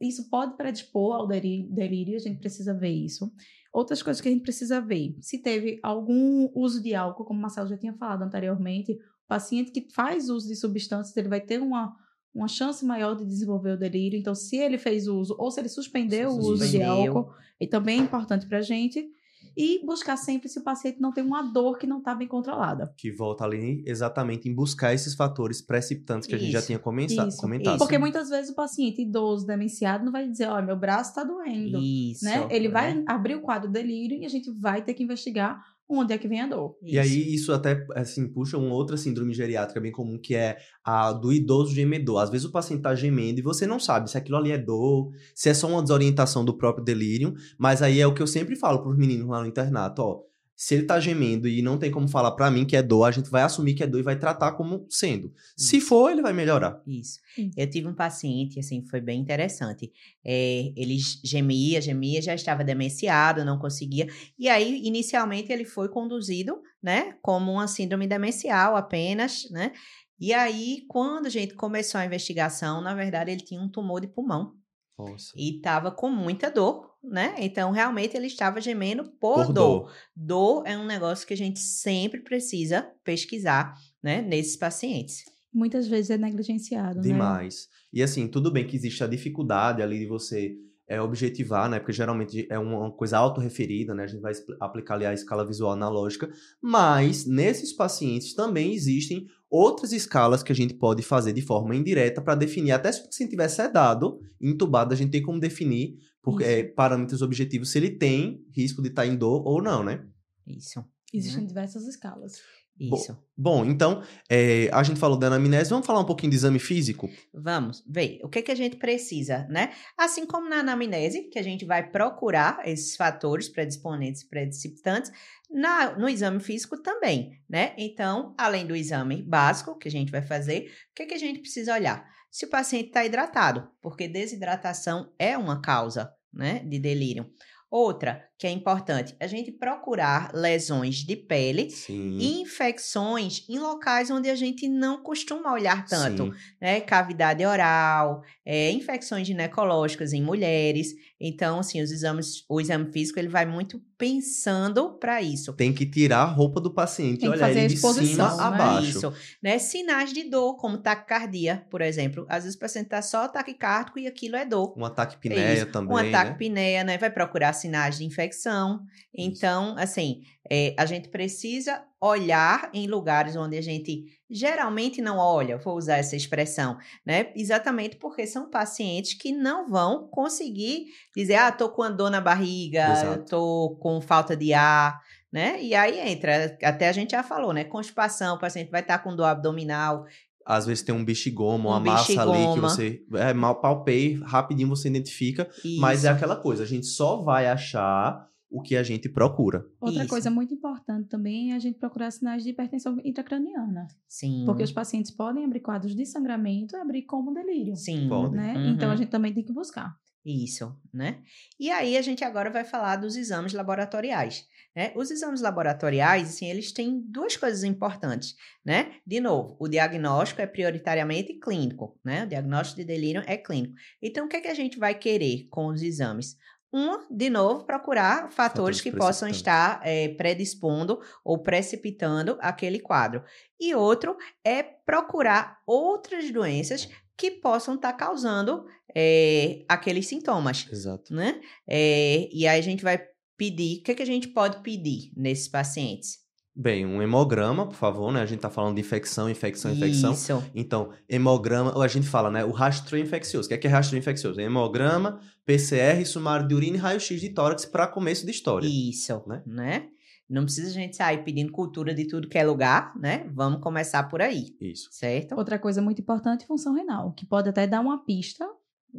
[0.00, 3.32] isso pode predispor ao delírio, a gente precisa ver isso.
[3.72, 7.42] Outras coisas que a gente precisa ver, se teve algum uso de álcool, como o
[7.42, 11.60] Marcelo já tinha falado anteriormente, o paciente que faz uso de substâncias, ele vai ter
[11.60, 11.96] uma
[12.32, 14.18] uma chance maior de desenvolver o delírio.
[14.18, 16.92] Então, se ele fez uso ou se ele suspendeu o uso de Suspendeu.
[16.92, 19.10] álcool, e também é importante para a gente.
[19.56, 22.92] E buscar sempre se o paciente não tem uma dor que não está bem controlada.
[22.96, 26.78] Que volta ali exatamente em buscar esses fatores precipitantes que a gente já Isso, tinha
[26.78, 27.78] comensa- Isso, comentado.
[27.78, 31.78] Porque muitas vezes o paciente idoso, demenciado, não vai dizer, olha, meu braço está doendo.
[31.78, 32.24] Isso.
[32.24, 32.46] né?
[32.50, 33.04] Ele vai né?
[33.06, 36.40] abrir o quadro delírio e a gente vai ter que investigar onde é que vem
[36.40, 36.76] a dor.
[36.82, 41.12] E aí, isso até, assim, puxa uma outra síndrome geriátrica bem comum, que é a
[41.12, 42.22] do idoso gemedor.
[42.22, 45.12] Às vezes o paciente tá gemendo e você não sabe se aquilo ali é dor,
[45.34, 48.56] se é só uma desorientação do próprio delírio, mas aí é o que eu sempre
[48.56, 50.22] falo pros meninos lá no internato, ó.
[50.56, 53.10] Se ele tá gemendo e não tem como falar pra mim que é dor, a
[53.10, 55.30] gente vai assumir que é dor e vai tratar como sendo.
[55.54, 56.80] Se for, ele vai melhorar.
[56.86, 57.20] Isso.
[57.34, 57.50] Sim.
[57.54, 59.92] Eu tive um paciente, assim, foi bem interessante.
[60.24, 64.08] É, ele gemia, gemia, já estava demenciado, não conseguia.
[64.38, 69.72] E aí, inicialmente, ele foi conduzido, né, como uma síndrome demencial apenas, né?
[70.18, 74.08] E aí, quando a gente começou a investigação, na verdade, ele tinha um tumor de
[74.08, 74.54] pulmão
[74.98, 75.32] Nossa.
[75.36, 77.34] e estava com muita dor, né?
[77.38, 79.52] Então, realmente, ele estava gemendo por, Por dor.
[79.52, 79.92] dor.
[80.14, 85.24] Dor é um negócio que a gente sempre precisa pesquisar, né, nesses pacientes.
[85.52, 87.02] Muitas vezes é negligenciado, né?
[87.02, 87.68] Demais.
[87.92, 90.54] E assim, tudo bem que existe a dificuldade ali de você
[90.88, 91.78] é, objetivar, né?
[91.78, 94.04] Porque geralmente é uma coisa autorreferida, né?
[94.04, 96.30] A gente vai aplicar ali a escala visual analógica.
[96.60, 102.20] Mas nesses pacientes também existem outras escalas que a gente pode fazer de forma indireta
[102.20, 102.72] para definir.
[102.72, 106.50] Até se o paciente estiver sedado, entubado, a gente tem como definir por, Isso.
[106.50, 110.04] é, parâmetros objetivos se ele tem risco de estar em dor ou não, né?
[110.44, 110.84] Isso.
[111.14, 111.46] Existem né?
[111.46, 112.42] diversas escalas.
[112.78, 113.16] Isso.
[113.38, 117.08] Bom, então, é, a gente falou da anamnese, vamos falar um pouquinho de exame físico?
[117.32, 119.72] Vamos ver o que, que a gente precisa, né?
[119.96, 125.12] Assim como na anamnese, que a gente vai procurar esses fatores predisponentes e precipitantes,
[125.48, 127.72] na, no exame físico também, né?
[127.78, 131.38] Então, além do exame básico que a gente vai fazer, o que, que a gente
[131.38, 132.04] precisa olhar?
[132.30, 137.32] Se o paciente está hidratado, porque desidratação é uma causa, né, de delírio.
[137.70, 142.18] Outra que é importante, a gente procurar lesões de pele Sim.
[142.18, 146.32] e infecções em locais onde a gente não costuma olhar tanto Sim.
[146.60, 146.80] né?
[146.80, 150.94] Cavidade oral, é, infecções ginecológicas em mulheres.
[151.18, 155.54] Então, assim, os exames, o exame físico ele vai muito pensando para isso.
[155.54, 158.42] Tem que tirar a roupa do paciente Tem e olhar fazer a ele de cima
[158.42, 158.58] a né?
[158.58, 158.88] baixo.
[158.90, 159.58] Isso, né?
[159.58, 162.26] Sinais de dor, como taquicardia, por exemplo.
[162.28, 164.74] Às vezes o paciente tá só taquicárdico e aquilo é dor.
[164.76, 166.36] Um ataque É pinéia isso, também, um ataque né?
[166.36, 166.98] pineia, né?
[166.98, 168.80] Vai procurar sinais de infecção.
[169.14, 175.56] Então, assim, é, a gente precisa olhar em lugares onde a gente geralmente não olha,
[175.56, 177.32] vou usar essa expressão, né?
[177.34, 180.86] Exatamente porque são pacientes que não vão conseguir
[181.16, 183.24] dizer, ah, tô com a dor na barriga, Exato.
[183.30, 185.00] tô com falta de ar,
[185.32, 185.60] né?
[185.62, 187.64] E aí entra, até a gente já falou, né?
[187.64, 190.04] Constipação, o paciente vai estar com dor abdominal,
[190.46, 194.68] Às vezes tem um bexigoma, uma Um massa ali que você é, mal palpei, rapidinho
[194.68, 196.16] você identifica, mas é isso.
[196.16, 199.66] aquela coisa, a gente só vai achar o que a gente procura.
[199.80, 200.08] Outra Isso.
[200.08, 203.88] coisa muito importante também é a gente procurar sinais de hipertensão intracraniana.
[204.08, 204.44] Sim.
[204.46, 207.74] Porque os pacientes podem abrir quadros de sangramento e abrir como delírio.
[207.76, 208.08] Sim.
[208.08, 208.36] Podem.
[208.36, 208.54] Né?
[208.56, 208.68] Uhum.
[208.70, 209.96] Então a gente também tem que buscar.
[210.28, 211.22] Isso, né?
[211.56, 214.92] E aí a gente agora vai falar dos exames laboratoriais, né?
[214.96, 218.34] Os exames laboratoriais, assim, eles têm duas coisas importantes,
[218.64, 218.96] né?
[219.06, 222.24] De novo, o diagnóstico é prioritariamente clínico, né?
[222.24, 223.76] O diagnóstico de delírio é clínico.
[224.02, 226.36] Então, o que é que a gente vai querer com os exames?
[226.72, 233.22] Um, de novo, procurar fatores, Fatores que possam estar eh, predispondo ou precipitando aquele quadro.
[233.60, 241.14] E outro é procurar outras doenças que possam estar causando eh, aqueles sintomas, Exato.
[241.14, 241.40] né?
[241.66, 243.00] É, e aí a gente vai
[243.36, 246.26] pedir, o que, que a gente pode pedir nesses pacientes?
[246.58, 248.22] Bem, um hemograma, por favor, né?
[248.22, 250.14] A gente tá falando de infecção, infecção, infecção.
[250.14, 252.46] Isso, Então, hemograma, ou a gente fala, né?
[252.46, 253.44] O rastreio infeccioso.
[253.44, 254.40] O que é, que é rastreio infeccioso?
[254.40, 258.66] Hemograma, PCR, sumário de urina e raio-x de tórax para começo de história.
[258.66, 259.42] isso, né?
[259.46, 259.88] né?
[260.28, 263.28] Não precisa a gente sair pedindo cultura de tudo que é lugar, né?
[263.32, 264.88] Vamos começar por aí, Isso.
[264.90, 265.36] certo?
[265.36, 268.48] Outra coisa muito importante, função renal, que pode até dar uma pista,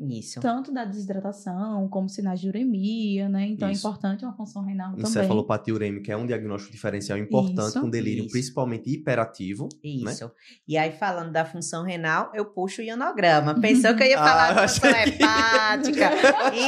[0.10, 0.40] Isso.
[0.40, 3.48] tanto da desidratação, como sinais de uremia, né?
[3.48, 3.86] Então Isso.
[3.86, 5.06] é importante uma função renal também.
[5.06, 8.32] Encefalopatia urêmica é um diagnóstico diferencial importante com delírio, isso.
[8.32, 9.70] principalmente hiperativo.
[9.84, 10.12] né?
[10.12, 10.32] Isso.
[10.68, 13.56] E aí, falando da função renal, eu puxo o ionograma.
[13.62, 16.10] Pensou que eu ia falar Ah, função que- hepática.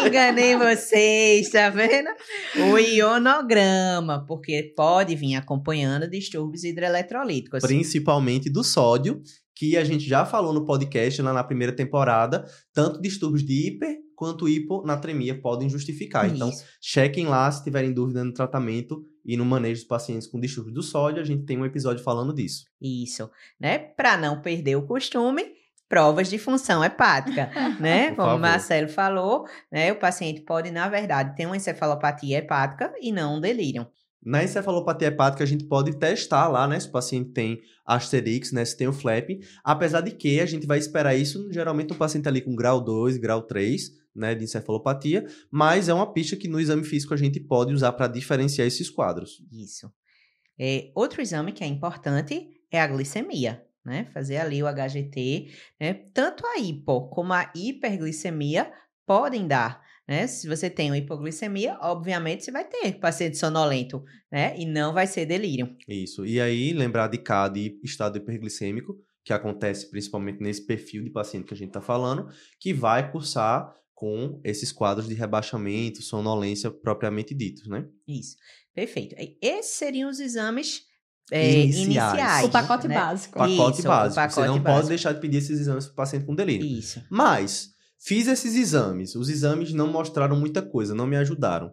[0.08, 2.10] Enganei vocês, tá vendo?
[2.72, 7.62] O ionograma, porque pode vir acompanhando distúrbios hidroeletrolíticos.
[7.62, 9.22] Principalmente do sódio,
[9.60, 12.46] que a gente já falou no podcast lá na primeira temporada.
[12.74, 16.34] Tanto distúrbios de hiper quanto hiponatremia podem justificar.
[16.34, 16.64] Então, Isso.
[16.82, 20.82] chequem lá se tiverem dúvida no tratamento e no manejo dos pacientes com distúrbios do
[20.82, 21.22] sódio.
[21.22, 22.64] A gente tem um episódio falando disso.
[22.82, 23.78] Isso, né?
[23.78, 25.44] Para não perder o costume,
[25.90, 28.12] provas de função hepática, né?
[28.12, 28.40] Por Como o.
[28.40, 29.92] Marcelo falou, né?
[29.92, 33.86] O paciente pode, na verdade, ter uma encefalopatia hepática e não um delírio.
[34.22, 36.80] Na encefalopatia hepática, a gente pode testar lá, né?
[36.80, 38.66] Se o paciente tem Asterix, né?
[38.66, 39.30] Se tem o flap.
[39.64, 43.18] Apesar de que a gente vai esperar isso, geralmente, um paciente ali com grau 2,
[43.18, 44.36] grau 3, né?
[44.36, 45.26] De encefalopatia.
[45.50, 48.90] Mas é uma pista que no exame físico a gente pode usar para diferenciar esses
[48.90, 49.42] quadros.
[49.52, 49.90] Isso.
[50.60, 54.06] É, outro exame que é importante é a glicemia, né?
[54.14, 55.48] Fazer ali o HGT,
[55.80, 55.94] né?
[56.14, 58.70] Tanto a hipo como a hiperglicemia
[59.06, 60.26] podem dar né?
[60.26, 64.56] Se você tem uma hipoglicemia, obviamente você vai ter paciente sonolento, né?
[64.58, 65.78] E não vai ser delírio.
[65.88, 66.26] Isso.
[66.26, 71.46] E aí, lembrar de CAD e estado hiperglicêmico, que acontece principalmente nesse perfil de paciente
[71.46, 72.28] que a gente está falando,
[72.60, 77.86] que vai cursar com esses quadros de rebaixamento, sonolência propriamente ditos, né?
[78.08, 78.36] Isso.
[78.74, 79.16] Perfeito.
[79.40, 80.84] Esses seriam os exames
[81.32, 81.86] é, Iniciais.
[81.86, 82.46] iniciais.
[82.48, 82.96] O pacote né?
[82.96, 83.38] básico.
[83.38, 84.14] Pacote Isso, básico.
[84.14, 84.88] o pacote Você não pode básico.
[84.88, 86.66] deixar de pedir esses exames para o paciente com delírio.
[86.66, 87.04] Isso.
[87.12, 87.70] Mas,
[88.00, 89.16] fiz esses exames.
[89.16, 91.72] Os exames não mostraram muita coisa, não me ajudaram.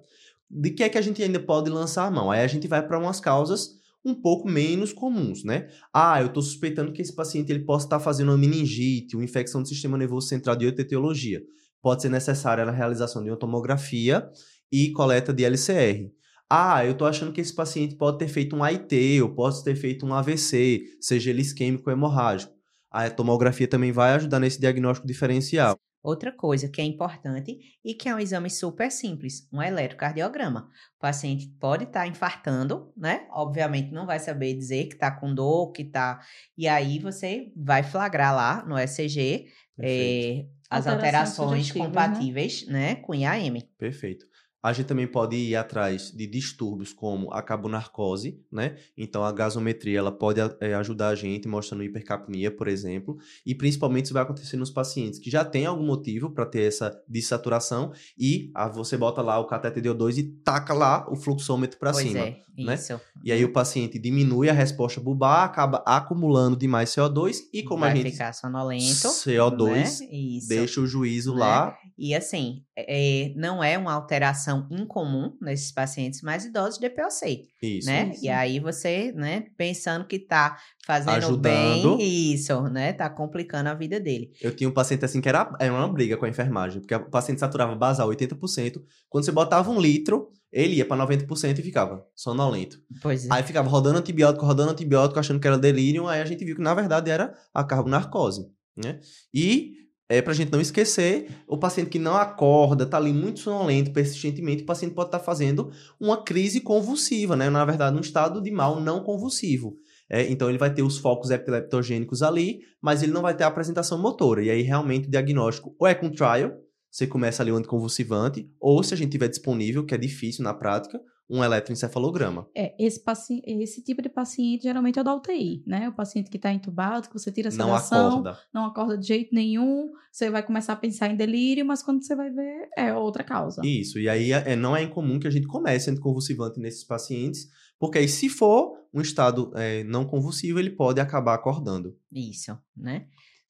[0.50, 2.30] De que é que a gente ainda pode lançar a mão?
[2.30, 5.68] Aí a gente vai para umas causas um pouco menos comuns, né?
[5.92, 9.60] Ah, eu estou suspeitando que esse paciente ele possa estar fazendo uma meningite, uma infecção
[9.60, 11.42] do sistema nervoso central de etiologia.
[11.82, 14.28] Pode ser necessária a realização de uma tomografia
[14.70, 16.12] e coleta de LCR.
[16.48, 19.74] Ah, eu estou achando que esse paciente pode ter feito um AIT, ou pode ter
[19.74, 22.54] feito um AVC, seja ele isquêmico ou hemorrágico.
[22.88, 25.76] A tomografia também vai ajudar nesse diagnóstico diferencial.
[26.06, 30.70] Outra coisa que é importante e que é um exame super simples, um eletrocardiograma.
[30.96, 33.26] O paciente pode estar infartando, né?
[33.32, 36.20] Obviamente não vai saber dizer que está com dor, que está.
[36.56, 39.82] E aí você vai flagrar lá no ECG Perfeito.
[39.82, 41.80] eh, as Alterações né?
[41.84, 42.94] compatíveis, né?
[42.94, 43.58] com IAM.
[43.76, 44.26] Perfeito.
[44.62, 48.76] A gente também pode ir atrás de distúrbios como a carbonarcose, né?
[48.96, 54.06] Então a gasometria ela pode eh, ajudar a gente mostrando hipercapnia, por exemplo, e principalmente
[54.06, 58.50] isso vai acontecer nos pacientes que já têm algum motivo para ter essa dessaturação e
[58.54, 62.18] ah, você bota lá o cateter de O2 e taca lá o fluxômetro para cima.
[62.18, 62.74] é, né?
[62.74, 63.00] isso.
[63.22, 67.92] E aí o paciente diminui a resposta bulbar, acaba acumulando demais CO2 e como vai
[67.92, 69.08] a gente ficar sonolento.
[69.08, 70.06] CO2 né?
[70.10, 70.48] Isso.
[70.48, 71.40] deixa o juízo Né?
[71.40, 77.48] lá, E assim, é, não é uma alteração incomum nesses pacientes mais idosos de POC,
[77.62, 77.88] isso.
[77.88, 78.10] né?
[78.12, 78.24] Isso.
[78.24, 81.96] E aí você, né, pensando que tá fazendo Ajudando.
[81.96, 82.92] bem, isso, né?
[82.92, 84.30] Tá complicando a vida dele.
[84.42, 87.10] Eu tinha um paciente assim que era, era uma briga com a enfermagem, porque o
[87.10, 88.82] paciente saturava basal 80%.
[89.08, 92.78] Quando você botava um litro, ele ia pra 90% e ficava sonolento.
[93.00, 93.28] Pois é.
[93.32, 96.06] Aí ficava rodando antibiótico, rodando antibiótico, achando que era delírio.
[96.06, 99.00] Aí a gente viu que na verdade era a carbonarcose, né?
[99.32, 103.92] E é pra gente não esquecer, o paciente que não acorda, tá ali muito sonolento
[103.92, 107.50] persistentemente, o paciente pode estar fazendo uma crise convulsiva, né?
[107.50, 109.76] Na verdade, um estado de mal não convulsivo.
[110.08, 113.48] É, então ele vai ter os focos epileptogênicos ali, mas ele não vai ter a
[113.48, 114.42] apresentação motora.
[114.42, 116.52] E aí realmente o diagnóstico ou é com trial,
[116.88, 120.54] você começa ali o anticonvulsivante, ou se a gente tiver disponível, que é difícil na
[120.54, 122.48] prática, um eletroencefalograma.
[122.54, 123.42] É, esse, paci...
[123.44, 125.88] esse tipo de paciente geralmente é o da UTI, né?
[125.88, 128.38] O paciente que está entubado, que você tira a Não sedação, acorda.
[128.54, 132.14] não acorda de jeito nenhum, você vai começar a pensar em delírio, mas quando você
[132.14, 133.60] vai ver, é outra causa.
[133.64, 137.98] Isso, e aí é, não é incomum que a gente comece anticonvulsivante nesses pacientes, porque
[137.98, 141.96] aí se for um estado é, não convulsivo, ele pode acabar acordando.
[142.12, 143.06] Isso, né?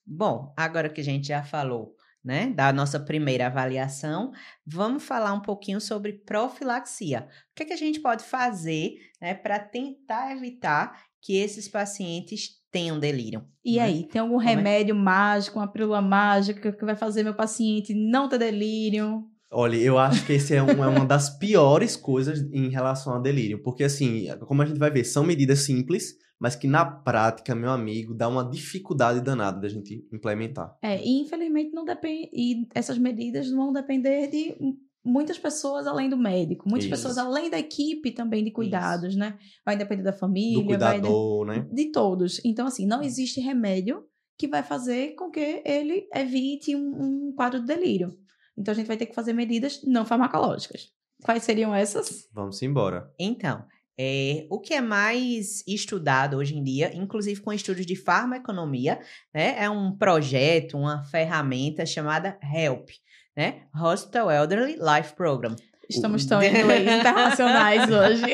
[0.08, 1.95] Bom, agora que a gente já falou,
[2.26, 4.32] né, da nossa primeira avaliação,
[4.66, 7.28] vamos falar um pouquinho sobre profilaxia.
[7.52, 12.50] O que, é que a gente pode fazer, né, para tentar evitar que esses pacientes
[12.72, 13.44] tenham delírio?
[13.64, 13.82] E né?
[13.84, 14.54] aí, tem algum Como é?
[14.54, 19.22] remédio mágico, uma pílula mágica que vai fazer meu paciente não ter delírio?
[19.48, 23.22] Olha, eu acho que esse é, um- é uma das piores coisas em relação ao
[23.22, 27.54] delírio, porque assim, como a gente vai ver, são medidas simples, mas que na prática,
[27.54, 30.76] meu amigo, dá uma dificuldade danada da gente implementar.
[30.82, 34.56] É, e infelizmente não depende, e essas medidas vão depender de
[35.04, 36.90] muitas pessoas além do médico, muitas Isso.
[36.96, 39.38] pessoas além da equipe também de cuidados, né?
[39.64, 41.66] Vai depender da família, Do vai de- cuidador, né?
[41.72, 42.40] de todos.
[42.44, 44.04] Então, assim, não existe remédio
[44.38, 48.18] que vai fazer com que ele evite um, um quadro de delírio.
[48.58, 50.90] Então, a gente vai ter que fazer medidas não farmacológicas.
[51.24, 52.28] Quais seriam essas?
[52.32, 53.10] Vamos embora.
[53.18, 53.64] Então,
[53.98, 59.00] é, o que é mais estudado hoje em dia, inclusive com estudos de farmaconomia,
[59.34, 62.90] né, é um projeto, uma ferramenta chamada HELP,
[63.36, 63.62] né?
[63.74, 65.56] Hospital Elderly Life Program.
[65.88, 68.24] Estamos tão em inglês internacionais hoje.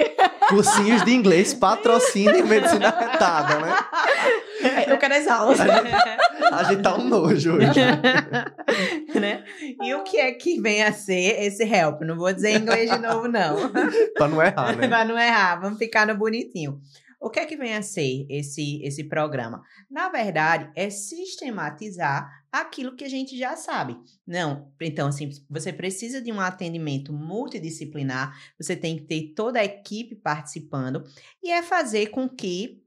[0.48, 3.77] Cursinhos de inglês patrocinem medicina retada, né?
[4.88, 5.61] Eu quero as aulas.
[5.61, 5.94] A gente,
[6.53, 7.81] a gente tá um nojo hoje.
[9.18, 9.44] né?
[9.83, 12.03] E o que é que vem a ser esse HELP?
[12.03, 13.70] Não vou dizer em inglês de novo, não.
[14.14, 14.88] pra não errar, né?
[14.88, 16.81] Pra não errar, vamos ficar no bonitinho.
[17.20, 19.62] O que é que vem a ser esse, esse programa?
[19.88, 23.96] Na verdade, é sistematizar aquilo que a gente já sabe.
[24.27, 29.64] Não, então, assim, você precisa de um atendimento multidisciplinar, você tem que ter toda a
[29.64, 31.05] equipe participando,
[31.40, 32.82] e é fazer com que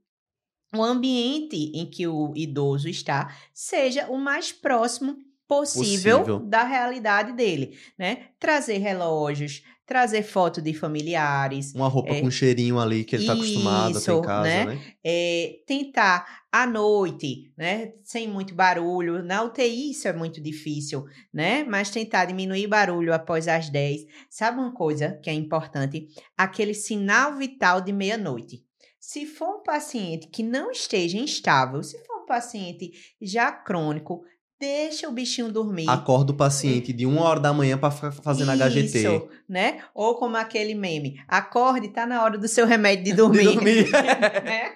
[0.74, 5.16] o ambiente em que o idoso está seja o mais próximo
[5.48, 6.38] possível, Possível.
[6.40, 8.30] da realidade dele, né?
[8.38, 12.20] Trazer relógios, trazer foto de familiares, Uma roupa É.
[12.20, 14.64] com cheirinho ali que ele tá acostumado a ter em casa, né?
[14.64, 14.80] né?
[15.04, 19.22] é, tentar à noite, né, sem muito barulho.
[19.22, 21.62] Na UTI isso é muito difícil, né?
[21.62, 24.00] Mas tentar diminuir barulho após as 10.
[24.28, 26.08] Sabe uma coisa que é importante?
[26.36, 28.65] Aquele sinal vital de meia-noite.
[29.08, 34.24] Se for um paciente que não esteja instável, se for um paciente já crônico,
[34.58, 35.88] deixa o bichinho dormir.
[35.88, 38.98] Acorda o paciente de uma hora da manhã pra ficar fazendo HGT.
[38.98, 39.80] Isso, né?
[39.94, 43.44] Ou como aquele meme, acorde, tá na hora do seu remédio de De dormir.
[43.54, 43.90] dormir.
[43.92, 44.72] né?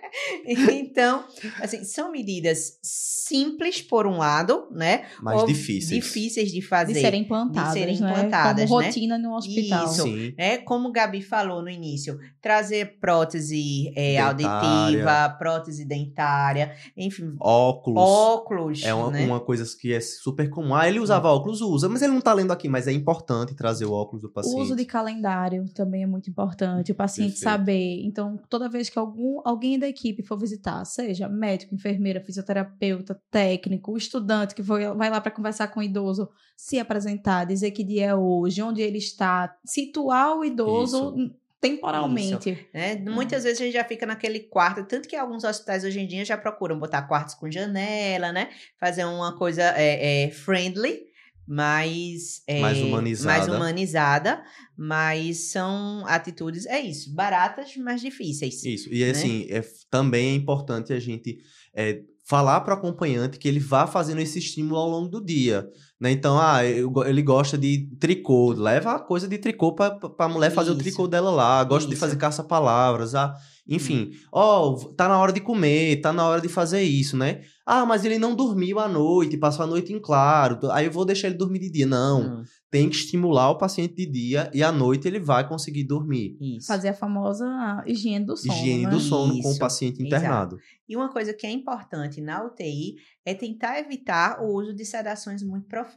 [0.47, 1.25] Então,
[1.61, 5.05] assim, são medidas simples por um lado, né?
[5.23, 6.03] Mais Ou difíceis.
[6.03, 6.93] Difíceis de fazer.
[6.95, 8.11] De serem implantadas, serem né?
[8.11, 8.87] implantadas, Como né?
[8.87, 9.85] rotina no hospital.
[9.87, 10.03] Isso.
[10.03, 10.35] Sim.
[10.37, 10.59] né?
[10.59, 18.03] Como o Gabi falou no início, trazer prótese é, auditiva, prótese dentária, enfim, Óculos.
[18.03, 19.25] óculos, É uma, né?
[19.25, 20.75] uma coisa que é super comum.
[20.75, 23.85] Ah, ele usava óculos, usa, mas ele não tá lendo aqui, mas é importante trazer
[23.85, 24.61] o óculos do O paciente.
[24.61, 26.93] uso de calendário também é muito importante.
[26.93, 27.45] O paciente Perfeito.
[27.45, 28.03] saber.
[28.05, 33.97] Então, toda vez que algum, alguém da equipe for visitar, seja médico, enfermeira, fisioterapeuta, técnico,
[33.97, 38.07] estudante que foi, vai lá para conversar com o idoso, se apresentar, dizer que dia
[38.07, 41.15] é hoje, onde ele está, situar o idoso
[41.61, 42.67] temporalmente.
[42.73, 42.95] né?
[43.07, 43.15] Uhum.
[43.15, 46.25] Muitas vezes a gente já fica naquele quarto, tanto que alguns hospitais hoje em dia
[46.25, 48.49] já procuram botar quartos com janela, né?
[48.79, 51.11] Fazer uma coisa é, é, friendly,
[51.47, 53.39] mais, é, Mais humanizada.
[53.39, 54.45] mais humanizada,
[54.77, 58.65] mas são atitudes, é isso, baratas, mas difíceis.
[58.65, 58.89] Isso.
[58.93, 59.11] E né?
[59.11, 61.39] assim, é, também é importante a gente
[61.75, 65.69] é, falar para o acompanhante que ele vá fazendo esse estímulo ao longo do dia.
[66.01, 66.11] Né?
[66.13, 70.51] Então, ah, eu ele gosta de tricô, leva a coisa de tricô para a mulher
[70.51, 70.81] fazer o Isso.
[70.83, 72.01] tricô dela lá, gosta de Isso.
[72.01, 73.35] fazer caça-palavras, ah,
[73.69, 77.43] enfim, ó, tá na hora de comer, tá na hora de fazer isso, né?
[77.65, 81.05] Ah, mas ele não dormiu à noite, passou a noite em claro, aí eu vou
[81.05, 81.87] deixar ele dormir de dia.
[81.87, 85.85] Não, Hum, tem que estimular o paciente de dia e à noite ele vai conseguir
[85.85, 86.37] dormir.
[86.41, 86.67] isso.
[86.67, 87.47] Fazer a famosa
[87.87, 88.53] higiene do sono.
[88.55, 88.91] Higiene né?
[88.91, 90.07] do sono com o Isso, paciente exato.
[90.07, 90.59] internado.
[90.89, 95.43] E uma coisa que é importante na UTI é tentar evitar o uso de sedações
[95.45, 95.90] muito profundas,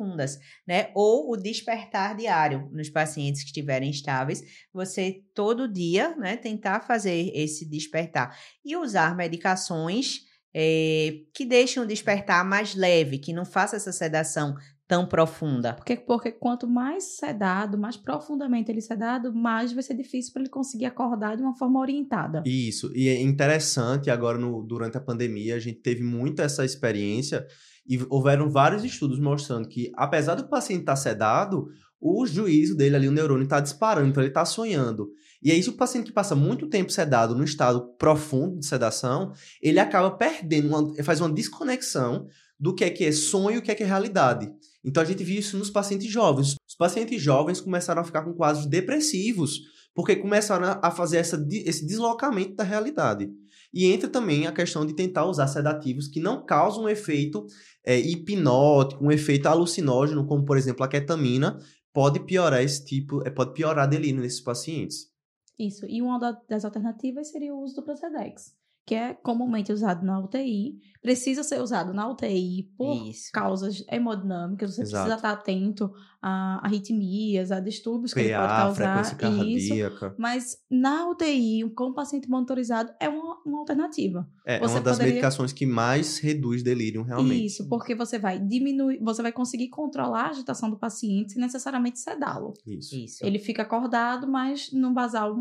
[0.67, 0.89] né?
[0.95, 4.43] Ou o despertar diário nos pacientes que estiverem estáveis.
[4.73, 10.21] Você todo dia, né, tentar fazer esse despertar e usar medicações
[10.53, 14.55] eh, que deixem o despertar mais leve, que não faça essa sedação
[14.87, 15.73] tão profunda.
[15.73, 20.49] Porque, porque quanto mais sedado, mais profundamente ele sedado, mais vai ser difícil para ele
[20.49, 22.43] conseguir acordar de uma forma orientada.
[22.45, 27.45] Isso, e é interessante agora no, durante a pandemia, a gente teve muito essa experiência
[27.87, 31.67] e houveram vários estudos mostrando que, apesar do paciente estar sedado,
[31.99, 35.09] o juízo dele ali, o neurônio, está disparando, então ele está sonhando.
[35.41, 39.31] E é isso o paciente que passa muito tempo sedado, no estado profundo de sedação,
[39.61, 42.27] ele acaba perdendo, uma, faz uma desconexão
[42.59, 44.49] do que é que é sonho e o que é que é realidade.
[44.83, 46.55] Então a gente viu isso nos pacientes jovens.
[46.67, 49.59] Os pacientes jovens começaram a ficar com quadros depressivos,
[49.93, 53.29] porque começaram a- fazer essa, esse deslocamento da realidade.
[53.73, 57.45] E entra também a questão de tentar usar sedativos que não causam um efeito
[57.83, 61.57] é, hipnótico, um efeito alucinógeno, como por exemplo a ketamina,
[61.91, 65.11] pode piorar esse tipo, é, pode piorar delírio nesses pacientes.
[65.57, 65.85] Isso.
[65.87, 70.19] E uma da- das alternativas seria o uso do Procedex, que é comumente usado na
[70.19, 73.29] UTI, precisa ser usado na UTI por Isso.
[73.33, 75.03] causas hemodinâmicas, você Exato.
[75.05, 75.91] precisa estar atento
[76.21, 79.03] a arritmias, a distúrbios que ele pode causar.
[79.05, 79.13] frequência
[79.57, 79.69] Isso.
[79.69, 80.15] cardíaca.
[80.17, 84.27] Mas na UTI, com o paciente monitorizado, é uma, uma alternativa.
[84.45, 87.45] É, é Você uma das poderia- medicações que mais reduz delírio realmente.
[87.45, 91.99] Isso, porque você vai diminuir, você vai conseguir controlar a agitação do paciente sem necessariamente
[91.99, 92.53] sedá-lo.
[92.67, 92.95] Isso.
[92.95, 93.25] Isso.
[93.25, 95.35] Ele fica acordado, mas num basal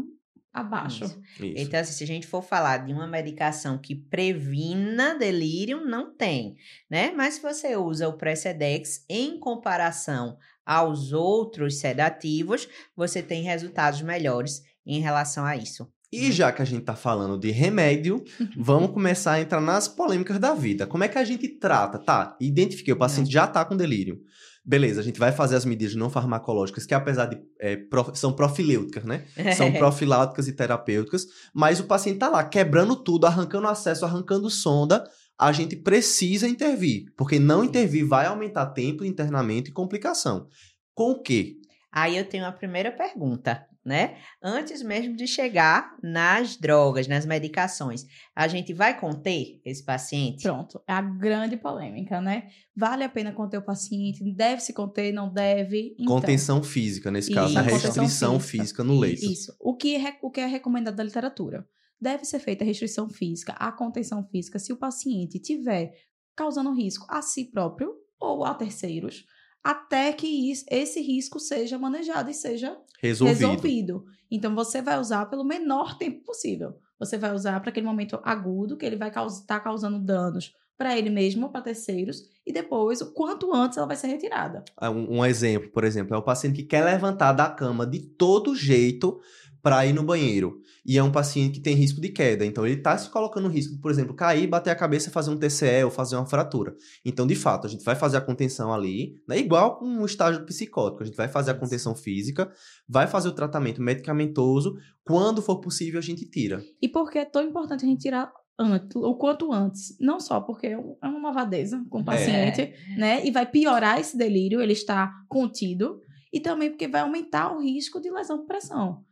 [0.53, 1.05] abaixo.
[1.05, 1.23] Isso.
[1.41, 1.55] isso.
[1.57, 6.57] Então, assim, se a gente for falar de uma medicação que previna delírio, não tem,
[6.91, 7.11] né?
[7.13, 14.63] Mas se você usa o Precedex em comparação aos outros sedativos, você tem resultados melhores
[14.87, 15.91] em relação a isso.
[16.13, 18.23] E já que a gente tá falando de remédio,
[18.57, 20.87] vamos começar a entrar nas polêmicas da vida.
[20.87, 21.99] Como é que a gente trata?
[21.99, 24.21] Tá, identifiquei, o paciente já tá com delírio.
[24.65, 28.33] Beleza, a gente vai fazer as medidas não farmacológicas, que apesar de é, prof- são
[28.33, 29.25] profilêuticas, né?
[29.57, 35.03] São profiláuticas e terapêuticas, mas o paciente tá lá quebrando tudo, arrancando acesso, arrancando sonda.
[35.37, 40.47] A gente precisa intervir, porque não intervir vai aumentar tempo internamento e complicação.
[40.95, 41.57] Com o quê?
[41.91, 44.17] Aí eu tenho a primeira pergunta, né?
[44.43, 50.43] Antes mesmo de chegar nas drogas, nas medicações, a gente vai conter esse paciente?
[50.43, 52.49] Pronto, é a grande polêmica, né?
[52.77, 54.23] Vale a pena conter o paciente?
[54.35, 55.13] Deve se conter?
[55.13, 55.95] Não deve?
[55.99, 58.63] Então, Contenção física, nesse caso, Isso, a restrição física.
[58.63, 59.25] física no leito.
[59.25, 59.55] Isso.
[59.61, 61.67] O que, é, o que é recomendado da literatura?
[62.01, 65.93] Deve ser feita a restrição física, a contenção física, se o paciente tiver
[66.35, 69.25] causando risco a si próprio ou a terceiros.
[69.63, 73.39] Até que esse risco seja manejado e seja Resolvido.
[73.39, 74.05] resolvido.
[74.31, 76.75] Então, você vai usar pelo menor tempo possível.
[76.99, 81.11] Você vai usar para aquele momento agudo, que ele vai estar causando danos para ele
[81.11, 84.65] mesmo, para terceiros, e depois, o quanto antes ela vai ser retirada.
[84.77, 88.01] Ah, Um, um exemplo, por exemplo, é o paciente que quer levantar da cama de
[88.01, 89.21] todo jeito
[89.63, 90.61] para ir no banheiro.
[90.85, 92.45] E é um paciente que tem risco de queda.
[92.45, 95.31] Então, ele está se colocando no risco de, por exemplo, cair, bater a cabeça fazer
[95.31, 96.75] um TCE ou fazer uma fratura.
[97.05, 99.39] Então, de fato, a gente vai fazer a contenção ali, né?
[99.39, 101.03] igual com o estágio psicótico.
[101.05, 102.51] A gente vai fazer a contenção física,
[102.89, 104.75] vai fazer o tratamento medicamentoso.
[105.05, 106.63] Quando for possível, a gente tira.
[106.81, 109.97] E por que é tão importante a gente tirar antes, o quanto antes?
[110.01, 113.25] Não só porque é um- é uma malvadeza com o paciente, né?
[113.25, 116.01] E vai piorar esse delírio, ele está contido,
[116.33, 119.05] e também porque vai aumentar o risco de lesão por pressão.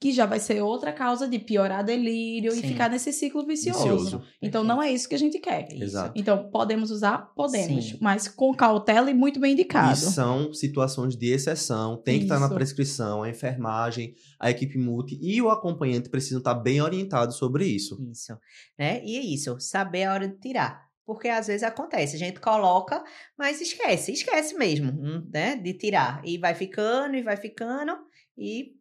[0.00, 2.68] Que já vai ser outra causa de piorar delírio e Sim.
[2.68, 3.82] ficar nesse ciclo vicioso.
[3.82, 4.22] Vicioso.
[4.42, 5.68] Então não é isso que a gente quer.
[5.72, 6.12] Exato.
[6.14, 7.32] Então, podemos usar?
[7.34, 7.98] Podemos, Sim.
[8.00, 9.92] mas com cautela e muito bem indicado.
[9.92, 15.18] E são situações de exceção, tem que estar na prescrição, a enfermagem, a equipe multi
[15.22, 17.98] e o acompanhante precisam estar bem orientados sobre isso.
[18.10, 18.36] Isso,
[18.78, 19.02] né?
[19.04, 20.84] E é isso, saber a hora de tirar.
[21.06, 23.04] Porque às vezes acontece, a gente coloca,
[23.38, 25.54] mas esquece, esquece mesmo, hum, né?
[25.54, 26.22] De tirar.
[26.24, 27.92] E vai ficando, e vai ficando,
[28.36, 28.72] e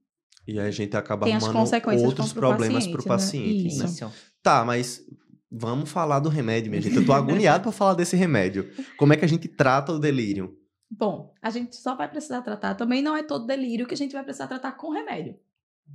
[0.47, 1.71] E aí a gente acaba Tem arrumando
[2.05, 3.69] outros pro problemas para o paciente, né?
[3.69, 3.77] paciente.
[3.77, 3.85] né?
[3.85, 4.05] Isso.
[4.05, 4.13] isso.
[4.41, 5.05] Tá, mas
[5.49, 6.95] vamos falar do remédio, minha gente.
[6.95, 8.69] Eu tô agoniado para falar desse remédio.
[8.97, 10.57] Como é que a gente trata o delírio?
[10.89, 12.75] Bom, a gente só vai precisar tratar.
[12.75, 15.37] Também não é todo delírio que a gente vai precisar tratar com remédio.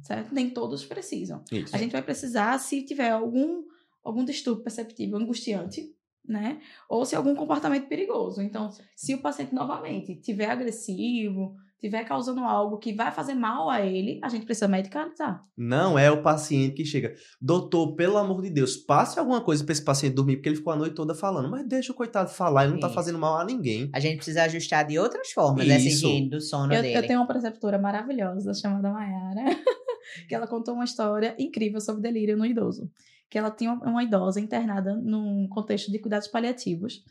[0.03, 0.33] Certo?
[0.35, 1.43] Nem todos precisam.
[1.51, 1.75] Isso.
[1.75, 3.65] A gente vai precisar se tiver algum,
[4.05, 5.93] algum distúrbio perceptível angustiante,
[6.25, 6.61] né?
[6.89, 8.43] Ou se algum comportamento perigoso.
[8.43, 13.81] Então, se o paciente novamente tiver agressivo, tiver causando algo que vai fazer mal a
[13.81, 15.45] ele, a gente precisa medicalizar.
[15.57, 19.73] Não é o paciente que chega, doutor, pelo amor de Deus, passe alguma coisa para
[19.73, 21.51] esse paciente dormir, porque ele ficou a noite toda falando.
[21.51, 22.95] Mas deixa o coitado falar, ele não tá Isso.
[22.97, 23.89] fazendo mal a ninguém.
[23.93, 26.07] A gente precisa ajustar de outras formas essa Isso.
[26.07, 26.97] higiene do sono Eu, dele.
[26.99, 29.43] eu tenho uma preceptora maravilhosa chamada Mayara,
[30.29, 32.91] que ela contou uma história incrível sobre delírio no idoso.
[33.31, 37.03] Que ela tinha uma idosa internada num contexto de cuidados paliativos,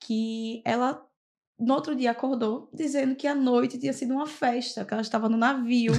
[0.00, 1.02] que ela
[1.58, 5.28] no outro dia acordou dizendo que a noite tinha sido uma festa, que ela estava
[5.28, 5.92] no navio,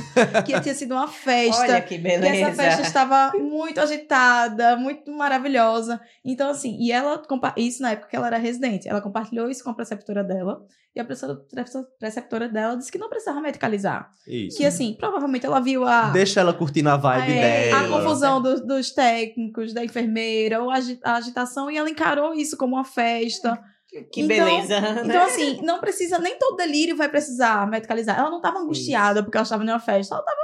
[0.46, 1.62] que tinha sido uma festa.
[1.62, 2.28] Olha que que beleza.
[2.36, 6.00] essa festa estava muito agitada, muito maravilhosa.
[6.26, 7.22] Então, assim, e ela,
[7.56, 10.62] isso na época que ela era residente, ela compartilhou isso com a preceptora dela,
[10.96, 14.10] e a preceptora- dela disse que não precisava medicalizar.
[14.28, 14.58] Isso.
[14.58, 18.02] Que, assim, provavelmente ela viu a, Deixa ela curtindo a vibe é, a dela.
[18.02, 22.56] confusão dos, dos técnicos, da enfermeira, ou a, agi- a agitação, e ela encarou isso
[22.58, 23.60] como uma festa.
[24.04, 24.80] Que Então- beleza.
[24.82, 25.02] né?
[25.06, 28.18] Então, assim, não precisa, nem todo delírio vai precisar medicalizar.
[28.18, 30.42] Ela não estava angustiada porque ela estava em uma festa, ela estava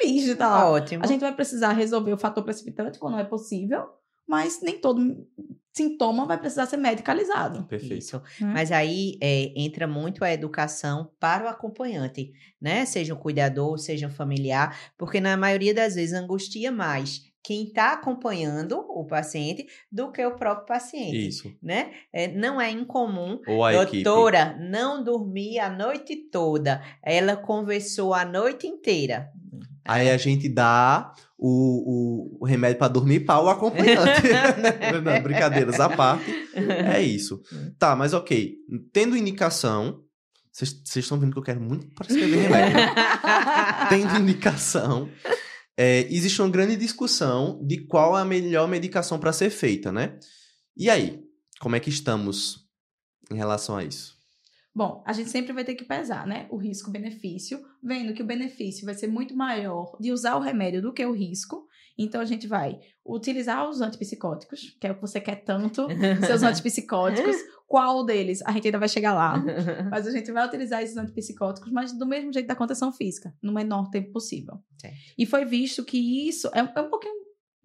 [0.00, 0.70] feliz de estar lá.
[0.70, 1.04] Ótimo.
[1.04, 3.86] A gente vai precisar resolver o fator precipitante quando é possível,
[4.26, 5.26] mas nem todo
[5.72, 7.64] sintoma vai precisar ser medicalizado.
[7.64, 7.94] Perfeito.
[7.98, 8.16] Isso.
[8.40, 8.50] Né?
[8.54, 12.86] Mas aí é, entra muito a educação para o acompanhante, né?
[12.86, 17.92] Seja um cuidador, seja um familiar, porque na maioria das vezes angustia mais quem está
[17.92, 21.54] acompanhando o paciente do que o próprio paciente, Isso.
[21.62, 21.92] né?
[22.12, 24.02] É, não é incomum Ou a equipe.
[24.02, 26.82] Doutora, não dormi a noite toda.
[27.00, 29.30] Ela conversou a noite inteira.
[29.84, 34.22] Aí a gente dá o, o, o remédio para dormir para o acompanhante.
[35.04, 36.28] não, brincadeiras à parte.
[36.52, 37.40] É isso.
[37.78, 38.56] Tá, mas ok.
[38.92, 40.02] Tendo indicação.
[40.50, 42.78] Vocês estão vendo que eu quero muito para escrever remédio.
[43.90, 45.08] Tendo indicação.
[45.76, 50.18] É, existe uma grande discussão de qual é a melhor medicação para ser feita, né?
[50.76, 51.22] E aí?
[51.60, 52.66] Como é que estamos
[53.30, 54.16] em relação a isso?
[54.74, 56.46] Bom, a gente sempre vai ter que pesar, né?
[56.50, 60.92] O risco-benefício, vendo que o benefício vai ser muito maior de usar o remédio do
[60.92, 61.66] que o risco.
[61.98, 65.86] Então, a gente vai utilizar os antipsicóticos, que é o que você quer tanto,
[66.26, 67.36] seus antipsicóticos.
[67.66, 68.42] Qual deles?
[68.44, 69.42] A gente ainda vai chegar lá.
[69.90, 73.52] Mas a gente vai utilizar esses antipsicóticos, mas do mesmo jeito da contenção física, no
[73.52, 74.54] menor tempo possível.
[74.80, 74.96] Certo.
[75.18, 77.14] E foi visto que isso é, é um pouquinho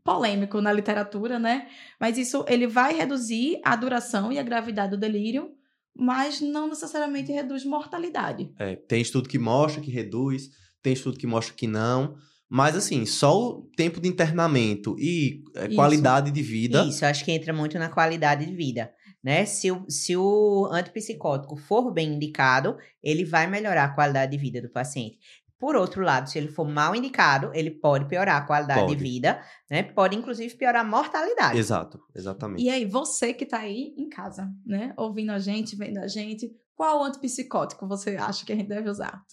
[0.04, 1.68] polêmico na literatura, né?
[2.00, 5.52] Mas isso ele vai reduzir a duração e a gravidade do delírio,
[5.96, 8.52] mas não necessariamente reduz mortalidade.
[8.58, 10.50] É, tem estudo que mostra que reduz,
[10.82, 12.16] tem estudo que mostra que não.
[12.54, 15.76] Mas, assim, só o tempo de internamento e é, Isso.
[15.76, 16.84] qualidade de vida.
[16.84, 18.92] Isso, acho que entra muito na qualidade de vida.
[19.24, 19.46] Né?
[19.46, 24.62] Se, o, se o antipsicótico for bem indicado, ele vai melhorar a qualidade de vida
[24.62, 25.18] do paciente.
[25.58, 28.96] Por outro lado, se ele for mal indicado, ele pode piorar a qualidade Pode.
[28.96, 29.84] de vida, né?
[29.84, 31.58] Pode, inclusive, piorar a mortalidade.
[31.58, 32.62] Exato, exatamente.
[32.64, 34.94] E aí, você que tá aí em casa, né?
[34.98, 39.24] Ouvindo a gente, vendo a gente, qual antipsicótico você acha que a gente deve usar?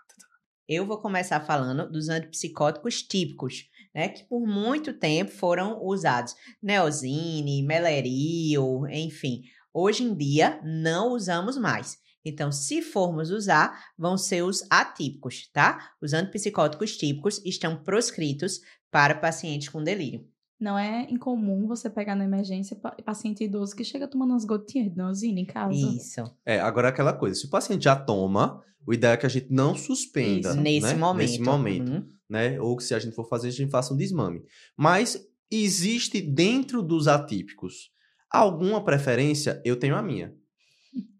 [0.68, 4.08] Eu vou começar falando dos antipsicóticos típicos, né?
[4.08, 6.34] Que por muito tempo foram usados.
[6.60, 9.44] Neosine, Meleril, enfim.
[9.72, 11.98] Hoje em dia, não usamos mais.
[12.24, 15.92] Então, se formos usar, vão ser os atípicos, tá?
[16.02, 18.60] Os antipsicóticos típicos estão proscritos
[18.90, 20.26] para pacientes com delírio.
[20.58, 24.90] Não é incomum você pegar na emergência pa- paciente idoso que chega tomando umas gotinhas
[24.90, 25.74] de nosina em casa.
[25.76, 26.22] Isso.
[26.46, 29.48] É, agora aquela coisa, se o paciente já toma, o ideal é que a gente
[29.50, 30.50] não suspenda.
[30.50, 30.60] Isso.
[30.60, 30.94] Nesse né?
[30.94, 31.28] momento.
[31.28, 32.08] Nesse momento, Uhum.
[32.30, 32.58] né?
[32.60, 34.42] Ou que se a gente for fazer, a gente faça um desmame.
[34.76, 37.90] Mas existe dentro dos atípicos
[38.30, 39.60] alguma preferência?
[39.64, 40.32] Eu tenho a minha.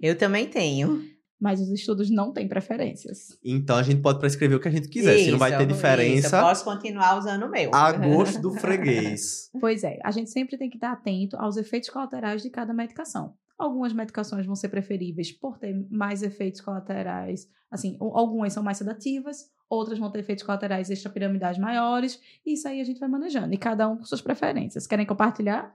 [0.01, 1.03] Eu também tenho.
[1.39, 3.39] Mas os estudos não têm preferências.
[3.45, 5.19] Então a gente pode prescrever o que a gente quiser.
[5.19, 7.71] se não vai ter Isso, diferença, Isso, eu posso continuar usando o meu.
[7.75, 9.51] a gosto do freguês.
[9.61, 13.35] Pois é, a gente sempre tem que estar atento aos efeitos colaterais de cada medicação.
[13.59, 19.51] Algumas medicações vão ser preferíveis por ter mais efeitos colaterais, assim, algumas são mais sedativas,
[19.69, 23.59] outras vão ter efeitos colaterais extrapiramidais maiores, e isso aí a gente vai manejando, e
[23.59, 24.87] cada um com suas preferências.
[24.87, 25.75] Querem compartilhar?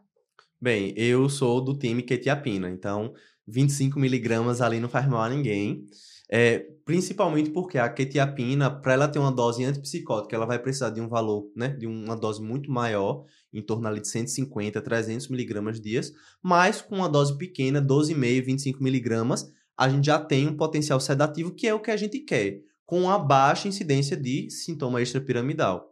[0.61, 3.15] Bem, eu sou do time quetiapina, então
[3.47, 5.85] 25 miligramas ali não faz mal a ninguém.
[6.33, 11.01] É, principalmente porque a quetiapina, para ela ter uma dose antipsicótica, ela vai precisar de
[11.01, 15.81] um valor, né, de uma dose muito maior, em torno ali de 150, 300 miligramas
[15.81, 20.99] dias, mas com uma dose pequena, 12,5, 25 miligramas, a gente já tem um potencial
[21.01, 25.91] sedativo, que é o que a gente quer, com uma baixa incidência de sintoma extrapiramidal.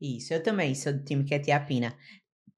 [0.00, 1.94] Isso, eu também sou do time quetiapina.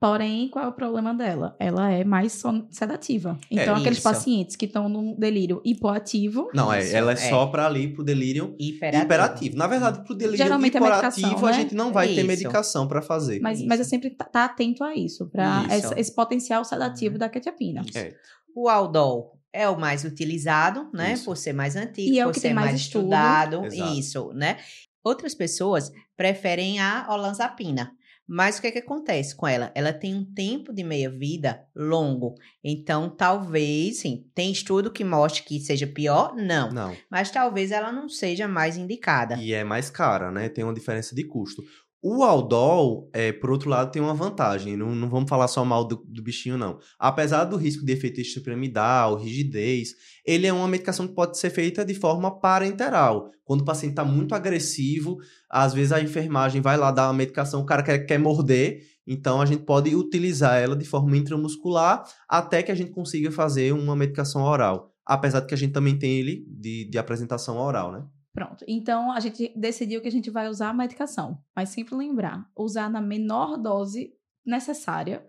[0.00, 1.56] Porém, qual é o problema dela?
[1.58, 2.40] Ela é mais
[2.70, 3.36] sedativa.
[3.50, 4.04] Então, aqueles isso.
[4.04, 7.16] pacientes que estão num delírio hipoativo, Não, é, ela é, é.
[7.16, 9.04] só para ali pro delírio Hiperativo.
[9.04, 9.56] hiperativo.
[9.56, 11.56] Na verdade, pro delírio Geralmente é hiperativo, a né?
[11.56, 12.26] gente não vai ter Isso.
[12.26, 13.40] medicação para fazer.
[13.40, 13.68] mas, Isso.
[13.68, 17.82] mas é sempre tá, tá atento a isso, para esse, esse potencial sedativo da quetiapina.
[17.94, 18.14] É.
[18.54, 21.14] O Aldol é o mais utilizado, né?
[21.14, 21.24] Isso.
[21.24, 23.64] Por ser mais antigo, E é o por que ser tem mais mais estudado.
[23.64, 23.94] Exato.
[23.94, 24.58] Isso, né?
[25.02, 27.90] Outras pessoas preferem a olanzapina.
[28.28, 29.72] Mas o que, é que acontece com ela?
[29.74, 32.34] Ela tem um tempo de meia-vida longo.
[32.62, 36.36] Então, talvez, sim, tem estudo que mostre que seja pior?
[36.36, 36.70] Não.
[36.70, 36.96] Não.
[37.10, 39.36] Mas talvez ela não seja mais indicada.
[39.36, 40.50] E é mais cara, né?
[40.50, 41.62] Tem uma diferença de custo.
[42.00, 44.76] O Aldol, é, por outro lado, tem uma vantagem.
[44.76, 46.78] Não, não vamos falar só mal do, do bichinho, não.
[46.96, 49.94] Apesar do risco de efeito extrapiramidal, rigidez,
[50.24, 53.32] ele é uma medicação que pode ser feita de forma parenteral.
[53.44, 55.18] Quando o paciente está muito agressivo,
[55.50, 59.40] às vezes a enfermagem vai lá dar uma medicação, o cara quer, quer morder, então
[59.40, 63.96] a gente pode utilizar ela de forma intramuscular até que a gente consiga fazer uma
[63.96, 64.92] medicação oral.
[65.04, 68.04] Apesar de que a gente também tem ele de, de apresentação oral, né?
[68.38, 68.64] Pronto.
[68.68, 71.42] Então, a gente decidiu que a gente vai usar a medicação.
[71.56, 74.12] Mas sempre lembrar, usar na menor dose
[74.46, 75.26] necessária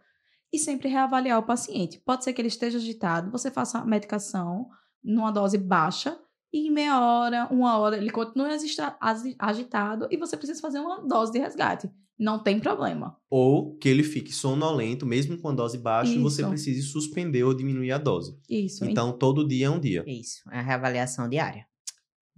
[0.53, 1.99] e sempre reavaliar o paciente.
[2.05, 4.68] Pode ser que ele esteja agitado, você faça a medicação
[5.03, 6.20] numa dose baixa
[6.53, 8.12] e em meia hora, uma hora, ele
[8.99, 11.89] agi- agitado e você precisa fazer uma dose de resgate.
[12.18, 13.18] Não tem problema.
[13.30, 16.49] ou que ele fique sonolento, mesmo com a dose baixa, e você Isso.
[16.49, 18.38] precise suspender ou diminuir a dose.
[18.49, 18.84] Isso.
[18.84, 20.03] Então, todo dia é um dia.
[20.05, 21.68] Isso, é a reavaliação diária.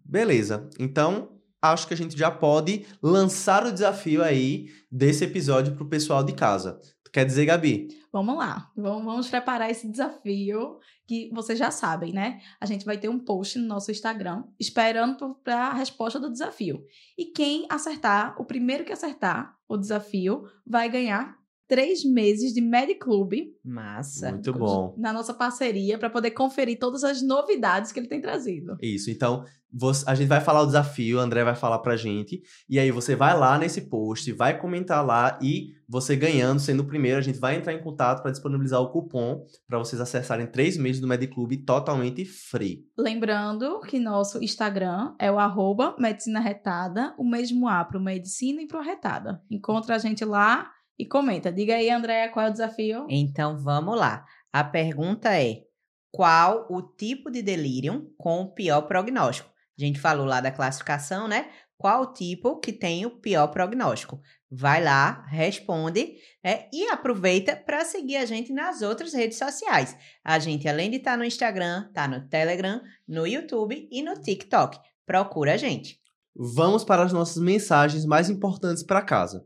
[0.04, 0.70] Beleza.
[0.80, 1.30] Então,
[1.62, 6.34] acho que a gente já pode lançar o desafio aí desse episódio pro pessoal de
[6.34, 6.80] casa.
[7.14, 7.90] Quer dizer, Gabi?
[8.12, 12.40] Vamos lá, vamos, vamos preparar esse desafio que vocês já sabem, né?
[12.60, 16.82] A gente vai ter um post no nosso Instagram esperando para a resposta do desafio.
[17.18, 21.38] E quem acertar, o primeiro que acertar o desafio, vai ganhar
[21.72, 24.32] três meses de Mediclub Massa.
[24.34, 24.94] Muito bom.
[24.98, 28.76] na nossa parceria para poder conferir todas as novidades que ele tem trazido.
[28.82, 29.10] Isso.
[29.10, 32.42] Então, você- a gente vai falar o desafio, o André vai falar pra gente.
[32.70, 36.86] E aí você vai lá nesse post, vai comentar lá e você ganhando, sendo o
[36.88, 40.76] primeiro, a gente vai entrar em contato para disponibilizar o cupom para vocês acessarem três
[40.76, 42.84] meses do Mediclub totalmente free.
[42.98, 48.68] Lembrando que nosso Instagram é o arroba Medicina Retada, o mesmo A para Medicina e
[48.68, 49.42] para Retada.
[49.50, 50.70] Encontra a gente lá
[51.02, 51.52] e comenta.
[51.52, 53.08] Diga aí, Andréa, qual é o desafio?
[53.10, 54.24] Então vamos lá.
[54.54, 55.64] A pergunta é:
[56.12, 59.50] qual o tipo de delírio com o pior prognóstico?
[59.78, 61.50] A gente falou lá da classificação, né?
[61.76, 64.22] Qual o tipo que tem o pior prognóstico?
[64.52, 66.68] Vai lá, responde né?
[66.72, 69.98] e aproveita para seguir a gente nas outras redes sociais.
[70.24, 74.78] A gente, além de estar no Instagram, tá no Telegram, no YouTube e no TikTok.
[75.08, 76.00] Procura a gente.
[76.36, 79.44] Vamos para as nossas mensagens mais importantes para casa.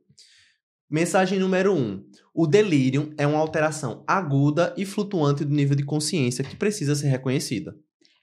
[0.90, 1.78] Mensagem número 1.
[1.78, 2.06] Um.
[2.32, 7.08] O delírio é uma alteração aguda e flutuante do nível de consciência que precisa ser
[7.08, 7.76] reconhecida.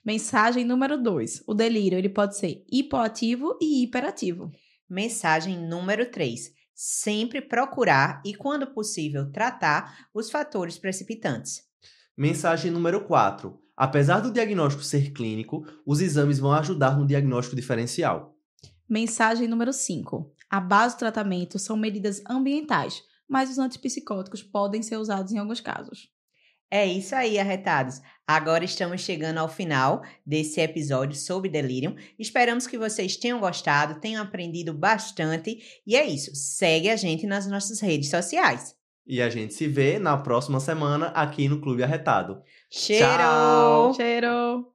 [0.05, 1.43] Mensagem número 2.
[1.47, 4.53] O delírio ele pode ser hipoativo e hiperativo.
[4.89, 6.53] Mensagem número 3.
[6.73, 11.63] Sempre procurar e, quando possível, tratar os fatores precipitantes.
[12.17, 13.59] Mensagem número 4.
[13.77, 18.37] Apesar do diagnóstico ser clínico, os exames vão ajudar no diagnóstico diferencial.
[18.89, 20.33] Mensagem número 5.
[20.53, 25.63] A base do tratamento são medidas ambientais, mas os antipsicóticos podem ser usados em alguns
[25.63, 26.11] casos.
[26.71, 28.03] É isso aí, arretados.
[28.27, 31.97] Agora estamos chegando ao final desse episódio sobre delírio.
[32.19, 35.59] Esperamos que vocês tenham gostado, tenham aprendido bastante.
[35.87, 36.35] E é isso.
[36.35, 38.77] Segue a gente nas nossas redes sociais.
[39.07, 42.43] E a gente se vê na próxima semana aqui no Clube Arretado.
[42.71, 43.07] Cheiro!
[43.07, 43.95] Tchau!
[43.95, 44.73] Cheiro!